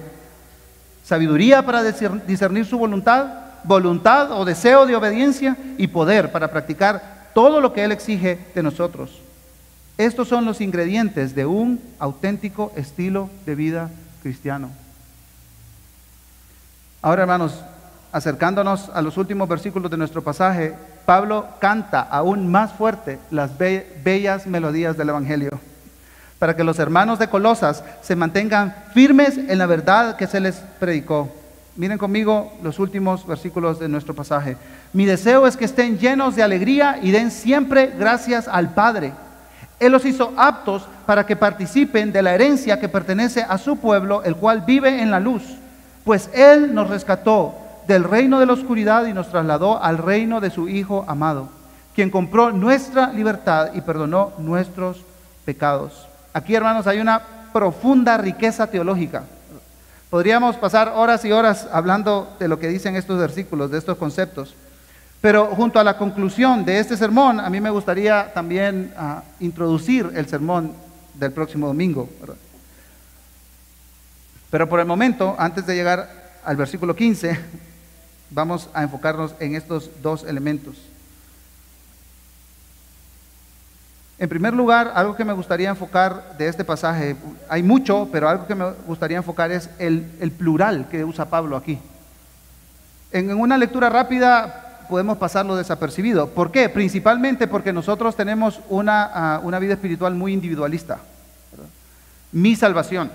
[1.04, 3.28] Sabiduría para discernir su voluntad,
[3.66, 8.64] voluntad o deseo de obediencia y poder para practicar todo lo que Él exige de
[8.64, 9.20] nosotros.
[9.98, 13.90] Estos son los ingredientes de un auténtico estilo de vida
[14.24, 14.70] cristiano.
[17.02, 17.54] Ahora, hermanos,
[18.12, 20.76] acercándonos a los últimos versículos de nuestro pasaje,
[21.06, 25.60] Pablo canta aún más fuerte las bellas melodías del Evangelio,
[26.38, 30.56] para que los hermanos de Colosas se mantengan firmes en la verdad que se les
[30.80, 31.30] predicó.
[31.76, 34.58] Miren conmigo los últimos versículos de nuestro pasaje.
[34.94, 39.14] Mi deseo es que estén llenos de alegría y den siempre gracias al Padre
[39.82, 44.22] él los hizo aptos para que participen de la herencia que pertenece a su pueblo,
[44.24, 45.42] el cual vive en la luz.
[46.04, 47.56] Pues Él nos rescató
[47.88, 51.50] del reino de la oscuridad y nos trasladó al reino de su Hijo amado,
[51.96, 55.04] quien compró nuestra libertad y perdonó nuestros
[55.46, 56.08] pecados.
[56.34, 57.22] Aquí, hermanos, hay una
[57.52, 59.24] profunda riqueza teológica.
[60.10, 64.56] Podríamos pasar horas y horas hablando de lo que dicen estos versículos, de estos conceptos.
[65.22, 70.12] Pero junto a la conclusión de este sermón, a mí me gustaría también ah, introducir
[70.16, 70.74] el sermón
[71.14, 72.10] del próximo domingo.
[74.52, 76.10] Pero por el momento, antes de llegar
[76.44, 77.40] al versículo 15,
[78.30, 80.76] vamos a enfocarnos en estos dos elementos.
[84.20, 87.16] En primer lugar, algo que me gustaría enfocar de este pasaje,
[87.50, 90.04] hay mucho, pero algo que me gustaría enfocar es el,
[90.38, 91.80] plural que usa Pablo aquí.
[93.12, 96.28] en una lectura rápida podemos pasarlo desapercibido.
[96.28, 96.68] ¿Por qué?
[96.68, 101.00] Principalmente porque nosotros tenemos una, ah, vida espiritual muy individualista.
[102.34, 103.10] Mi salvación,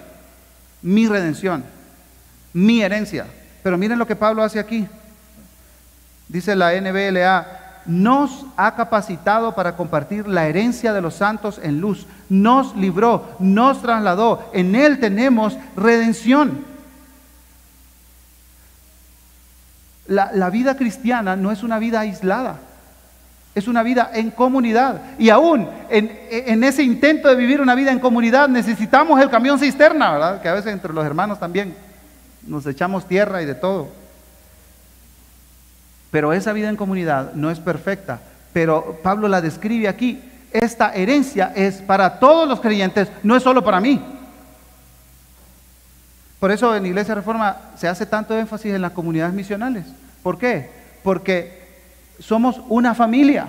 [0.82, 1.64] mi redención,
[2.52, 3.26] mi herencia.
[3.62, 4.86] Pero miren lo que Pablo hace aquí.
[6.28, 12.06] Dice la NBLA, nos ha capacitado para compartir la herencia de los santos en luz.
[12.28, 14.50] Nos libró, nos trasladó.
[14.52, 16.64] En Él tenemos redención.
[20.08, 22.60] La, vida cristiana no es una vida aislada,
[23.57, 25.00] es una vida en comunidad.
[25.18, 30.12] Y aún en, ese intento de vivir una vida en comunidad necesitamos el camión cisterna,
[30.12, 30.42] ¿verdad?
[30.42, 31.74] Que a veces entre los hermanos también
[32.46, 33.88] nos echamos tierra y de todo.
[36.11, 38.20] Pero esa vida en comunidad no es perfecta.
[38.52, 40.22] Pero Pablo la describe aquí.
[40.52, 44.02] Esta herencia es para todos los creyentes, no es solo para mí.
[46.38, 49.86] Por eso en Iglesia Reforma se hace tanto énfasis en las comunidades misionales.
[50.22, 50.68] ¿Por qué?
[51.02, 51.65] Porque
[52.18, 53.46] somos una familia.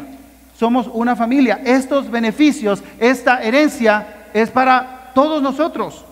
[0.57, 1.61] Somos una familia.
[1.63, 6.03] Estos beneficios, esta herencia es para todos nosotros.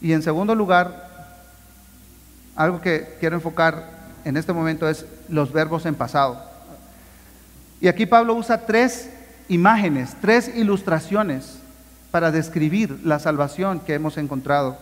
[0.00, 1.08] Y en segundo lugar,
[2.56, 3.88] algo que quiero enfocar
[4.24, 6.42] en este momento es los verbos en pasado.
[7.80, 9.10] Y aquí Pablo usa tres
[9.48, 11.58] imágenes, tres ilustraciones
[12.10, 14.76] para describir la salvación que hemos encontrado.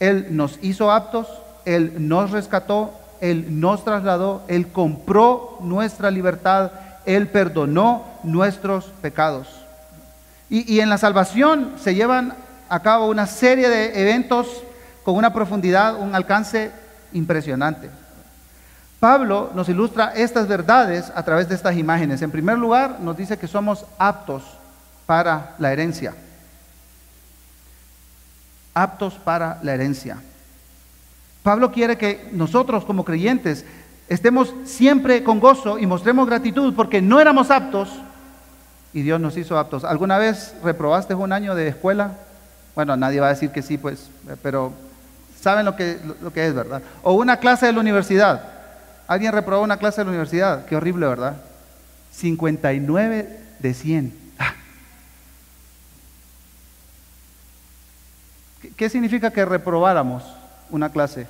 [0.00, 1.28] Él nos hizo aptos,
[1.64, 6.72] Él nos rescató, Él nos trasladó, Él compró nuestra libertad,
[7.04, 9.48] Él perdonó nuestros pecados.
[10.48, 12.34] Y, en la salvación se llevan
[12.68, 14.46] a cabo una serie de eventos
[15.04, 16.70] con una profundidad, un alcance
[17.12, 17.90] impresionante.
[19.00, 22.22] Pablo nos ilustra estas verdades a través de estas imágenes.
[22.22, 24.42] En primer lugar, nos dice que somos aptos
[25.06, 26.14] para la herencia
[28.76, 30.18] aptos para la herencia.
[31.46, 33.64] Pablo quiere que nosotros como creyentes
[34.08, 37.88] estemos siempre con gozo y mostremos gratitud porque no éramos aptos
[38.92, 39.84] y Dios nos hizo aptos.
[39.84, 42.14] ¿Alguna vez reprobaste un año de escuela?
[42.74, 44.10] Bueno, nadie va a decir que sí, pues,
[44.42, 44.72] pero
[45.40, 46.82] Saben lo que, lo que es, ¿verdad?
[47.04, 48.42] O una clase de la universidad.
[49.06, 50.66] Alguien reprobó una clase de la universidad.
[50.66, 51.36] Qué horrible, ¿verdad?
[52.10, 54.18] 59 de 100.
[54.40, 54.54] Ah.
[58.76, 60.24] ¿Qué significa que reprobáramos
[60.70, 61.28] una clase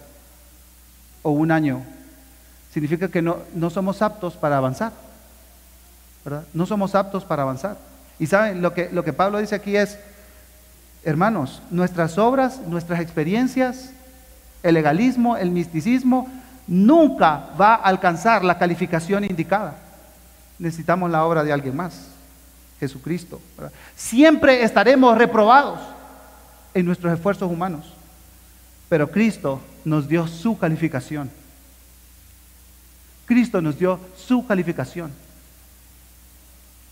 [1.26, 1.82] o un año?
[2.72, 4.92] Significa que no, no somos aptos para avanzar.
[6.24, 6.44] ¿verdad?
[6.54, 7.78] No somos aptos para avanzar.
[8.20, 9.98] Y saben, lo que, lo que Pablo dice aquí es,
[11.02, 13.90] hermanos, nuestras obras, nuestras experiencias,
[14.62, 16.28] el legalismo, el misticismo,
[16.68, 19.74] nunca va a alcanzar la calificación indicada.
[20.60, 22.06] Necesitamos la obra de alguien más,
[22.78, 23.40] Jesucristo.
[23.96, 25.80] Siempre estaremos reprobados
[26.72, 27.92] en nuestros esfuerzos humanos,
[28.88, 31.30] pero Cristo nos dio su calificación.
[33.24, 35.12] Cristo nos dio su calificación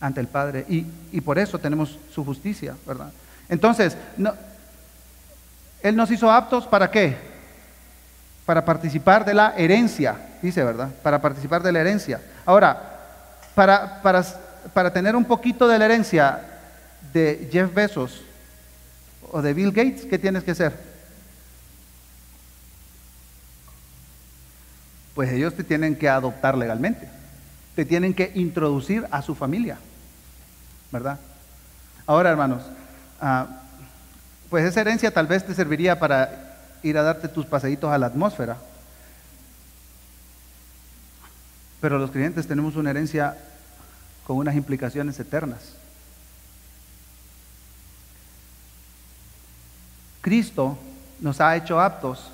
[0.01, 3.13] ante el Padre y, y por eso tenemos su justicia, ¿verdad?
[3.49, 4.33] Entonces, no,
[5.83, 7.17] Él nos hizo aptos para qué?
[8.47, 10.91] Para participar de la herencia, dice, ¿verdad?
[11.03, 12.21] Para participar de la herencia.
[12.47, 12.81] Ahora,
[13.57, 14.25] para, para,
[14.73, 16.43] para tener un poquito de la herencia
[17.13, 18.23] de Jeff Bezos
[19.33, 20.94] o de Bill Gates, ¿qué tienes que hacer?
[25.15, 27.09] Pues ellos te tienen que adoptar legalmente,
[27.75, 29.79] te tienen que introducir a su familia,
[30.91, 31.19] ¿verdad?
[32.07, 32.63] Ahora, hermanos,
[33.27, 33.47] Ah,
[34.51, 38.07] pues esa herencia tal vez te serviría para ir a darte tus paseitos a la
[38.07, 38.59] atmósfera.
[41.81, 43.37] Pero los creyentes tenemos una herencia
[44.27, 45.73] con unas implicaciones eternas.
[50.21, 50.79] Cristo
[51.19, 52.31] nos ha hecho aptos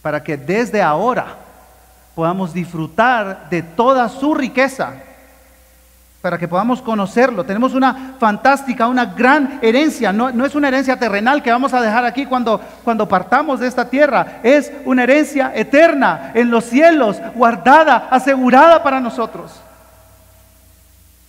[0.00, 1.36] para que desde ahora
[2.16, 4.94] podamos disfrutar de toda su riqueza
[6.22, 7.44] para que podamos conocerlo.
[7.44, 10.14] Tenemos una fantástica, una gran herencia.
[10.14, 13.66] No, no, es una herencia terrenal que vamos a dejar aquí cuando, cuando partamos de
[13.66, 14.40] esta tierra.
[14.42, 19.52] Es una herencia eterna en los cielos, guardada, asegurada para nosotros.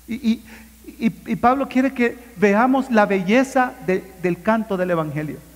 [0.08, 0.42] Y,
[0.98, 5.47] y, Pablo quiere que veamos la belleza del canto del Evangelio.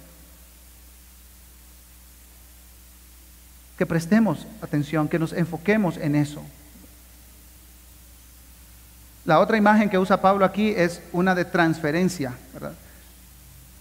[3.82, 6.44] Que prestemos atención, que nos enfoquemos en eso.
[9.26, 12.36] La otra imagen que usa Pablo aquí es una de transferencia.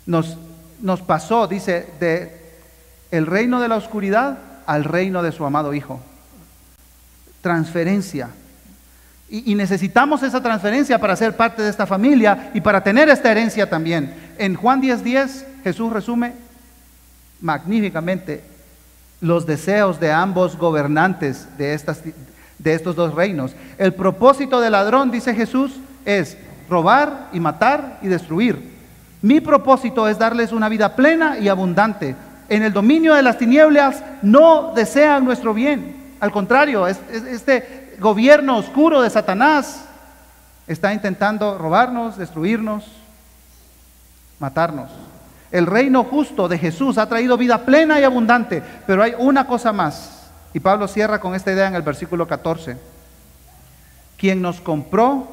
[0.07, 0.39] Nos,
[0.81, 2.35] nos pasó, dice, de
[3.11, 6.01] el reino de la oscuridad al reino de su amado Hijo.
[7.43, 8.31] Transferencia.
[9.29, 13.69] Y, necesitamos esa transferencia para ser parte de esta familia y para tener esta herencia
[13.69, 14.15] también.
[14.39, 16.33] En Juan 10:10 10, Jesús resume
[17.43, 18.49] magníficamente
[19.21, 22.03] los deseos de ambos gobernantes de estas,
[22.59, 23.55] de estos dos reinos.
[23.79, 25.73] El propósito del ladrón, dice Jesús,
[26.05, 26.37] es
[26.69, 28.79] robar y matar y destruir.
[29.23, 32.17] Mi propósito es darles una vida plena y abundante.
[32.49, 36.15] En el dominio de las tinieblas no desean nuestro bien.
[36.21, 39.85] Al contrario, este gobierno oscuro de Satanás
[40.67, 42.85] está intentando robarnos, destruirnos,
[44.39, 44.91] matarnos.
[45.53, 49.73] El reino justo de Jesús ha traído vida plena y abundante, pero hay una cosa
[49.73, 50.31] más.
[50.55, 52.77] Y Pablo cierra con esta idea en el versículo 14.
[54.17, 55.29] Quien nos compró,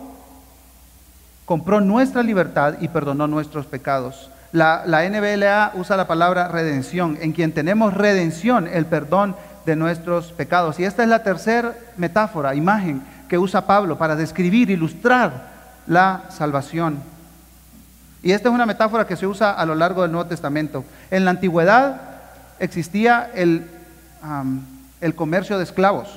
[1.45, 4.31] compró nuestra libertad y perdonó nuestros pecados.
[4.51, 10.31] La, la NBLA usa la palabra redención, en quien tenemos redención, el perdón de nuestros
[10.31, 10.79] pecados.
[10.79, 17.16] Y esta es la tercera metáfora, imagen que usa Pablo para describir, ilustrar la salvación.
[18.23, 20.83] Y esta es una metáfora que se usa a lo largo del Nuevo Testamento.
[21.11, 22.01] En la antigüedad
[22.59, 23.69] existía el,
[25.01, 26.09] el comercio de esclavos,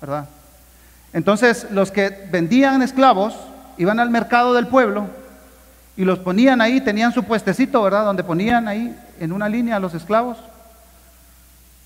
[0.00, 0.26] ¿verdad?
[1.12, 3.34] Entonces, los que vendían esclavos
[3.78, 5.06] iban al mercado del pueblo
[5.96, 8.04] y los ponían ahí, tenían su puestecito, ¿verdad?
[8.04, 10.38] Donde ponían ahí en una línea a los esclavos.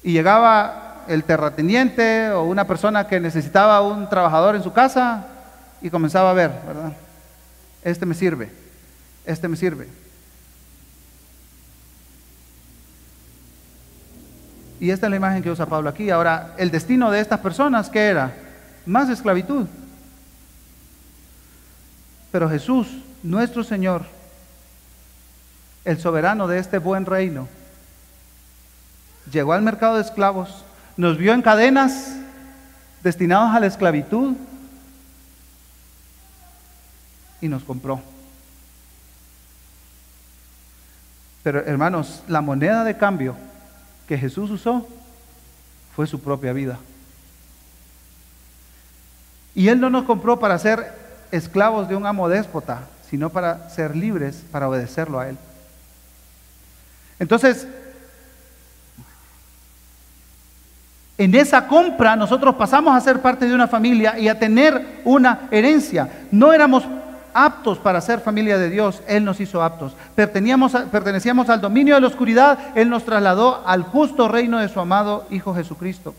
[0.03, 5.27] Y llegaba el terrateniente o una persona que necesitaba un trabajador en su casa
[5.81, 6.93] y comenzaba a ver, ¿verdad?
[7.83, 8.51] Este me sirve,
[9.25, 9.89] este me sirve.
[14.81, 16.11] Y esta es la imagen que usa Pablo aquí.
[16.11, 18.35] Ahora, el destino de estas personas, ¿qué era?
[18.85, 19.67] Más esclavitud.
[22.31, 22.89] Pero Jesús,
[23.23, 24.05] nuestro Señor,
[25.85, 27.49] el soberano de este buen reino,
[29.31, 30.65] llegó al mercado de esclavos,
[30.97, 32.17] nos vio en cadenas
[33.03, 34.35] destinados a la esclavitud
[37.41, 38.03] y nos compró.
[41.45, 43.37] Pero hermanos, la moneda de cambio
[44.09, 44.89] que Jesús usó
[45.95, 46.79] fue su propia vida.
[49.55, 50.93] Y Él no nos compró para ser
[51.31, 55.39] esclavos de un amo déspota, sino para ser libres, para obedecerlo a Él.
[57.21, 57.69] Entonces,
[61.17, 65.43] En esa compra nosotros pasamos a ser parte de una familia y a tener una
[65.51, 66.09] herencia.
[66.33, 66.85] No éramos
[67.35, 69.95] aptos para ser familia de Dios, Él nos hizo aptos.
[70.15, 75.27] Pertenecíamos al dominio de la oscuridad, Él nos trasladó al justo reino de su amado
[75.31, 76.15] Hijo Jesucristo.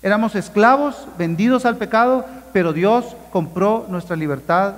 [0.00, 4.74] Éramos esclavos, vendidos al pecado, pero Dios compró nuestra libertad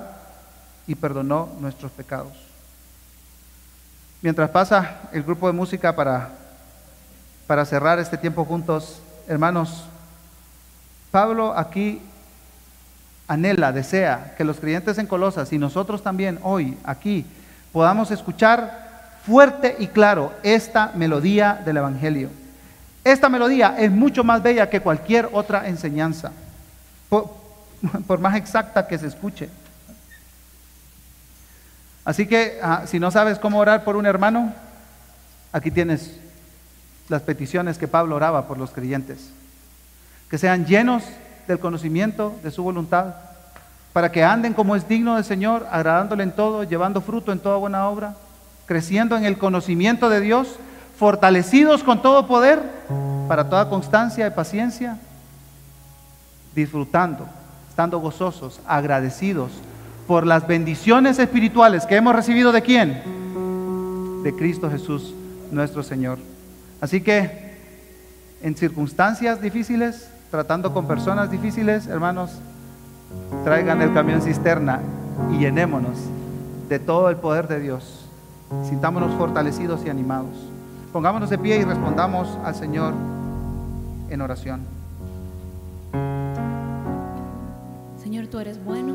[0.86, 2.32] y perdonó nuestros pecados.
[4.22, 6.30] Mientras pasa el grupo de música para,
[7.46, 9.84] para cerrar este tiempo juntos, hermanos,
[11.10, 12.00] Pablo aquí
[13.28, 17.24] anhela, desea que los creyentes en Colosas y nosotros también hoy aquí
[17.72, 18.86] podamos escuchar
[19.26, 22.30] fuerte y claro esta melodía del Evangelio.
[23.04, 26.32] Esta melodía es mucho más bella que cualquier otra enseñanza,
[27.08, 29.48] por, más exacta que se escuche.
[32.04, 34.52] Así que ah, si no sabes cómo orar por un hermano,
[35.52, 36.18] aquí tienes
[37.08, 39.30] las peticiones que Pablo oraba por los creyentes.
[40.30, 41.04] Que sean llenos
[41.46, 43.14] del conocimiento de su voluntad,
[43.92, 47.56] para que anden como es digno del Señor, agradándole en todo, llevando fruto en toda
[47.56, 48.14] buena obra,
[48.66, 50.56] creciendo en el conocimiento de Dios,
[50.98, 52.60] fortalecidos con todo poder,
[53.28, 54.98] para toda constancia y paciencia,
[56.54, 57.26] disfrutando,
[57.68, 59.52] estando gozosos, agradecidos
[60.06, 63.02] por las bendiciones espirituales que hemos recibido de quién?
[64.22, 65.14] De Cristo Jesús,
[65.50, 66.18] nuestro Señor.
[66.80, 67.56] Así que
[68.42, 72.38] en circunstancias difíciles, tratando con personas difíciles, hermanos,
[73.44, 74.80] traigan el camión cisterna
[75.30, 75.98] y llenémonos
[76.68, 78.06] de todo el poder de Dios.
[78.68, 80.34] Sintámonos fortalecidos y animados.
[80.92, 82.94] Pongámonos de pie y respondamos al Señor
[84.08, 84.62] en oración.
[88.02, 88.94] Señor, tú eres bueno,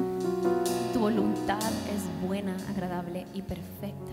[0.93, 4.10] tu voluntad es buena, agradable y perfecta.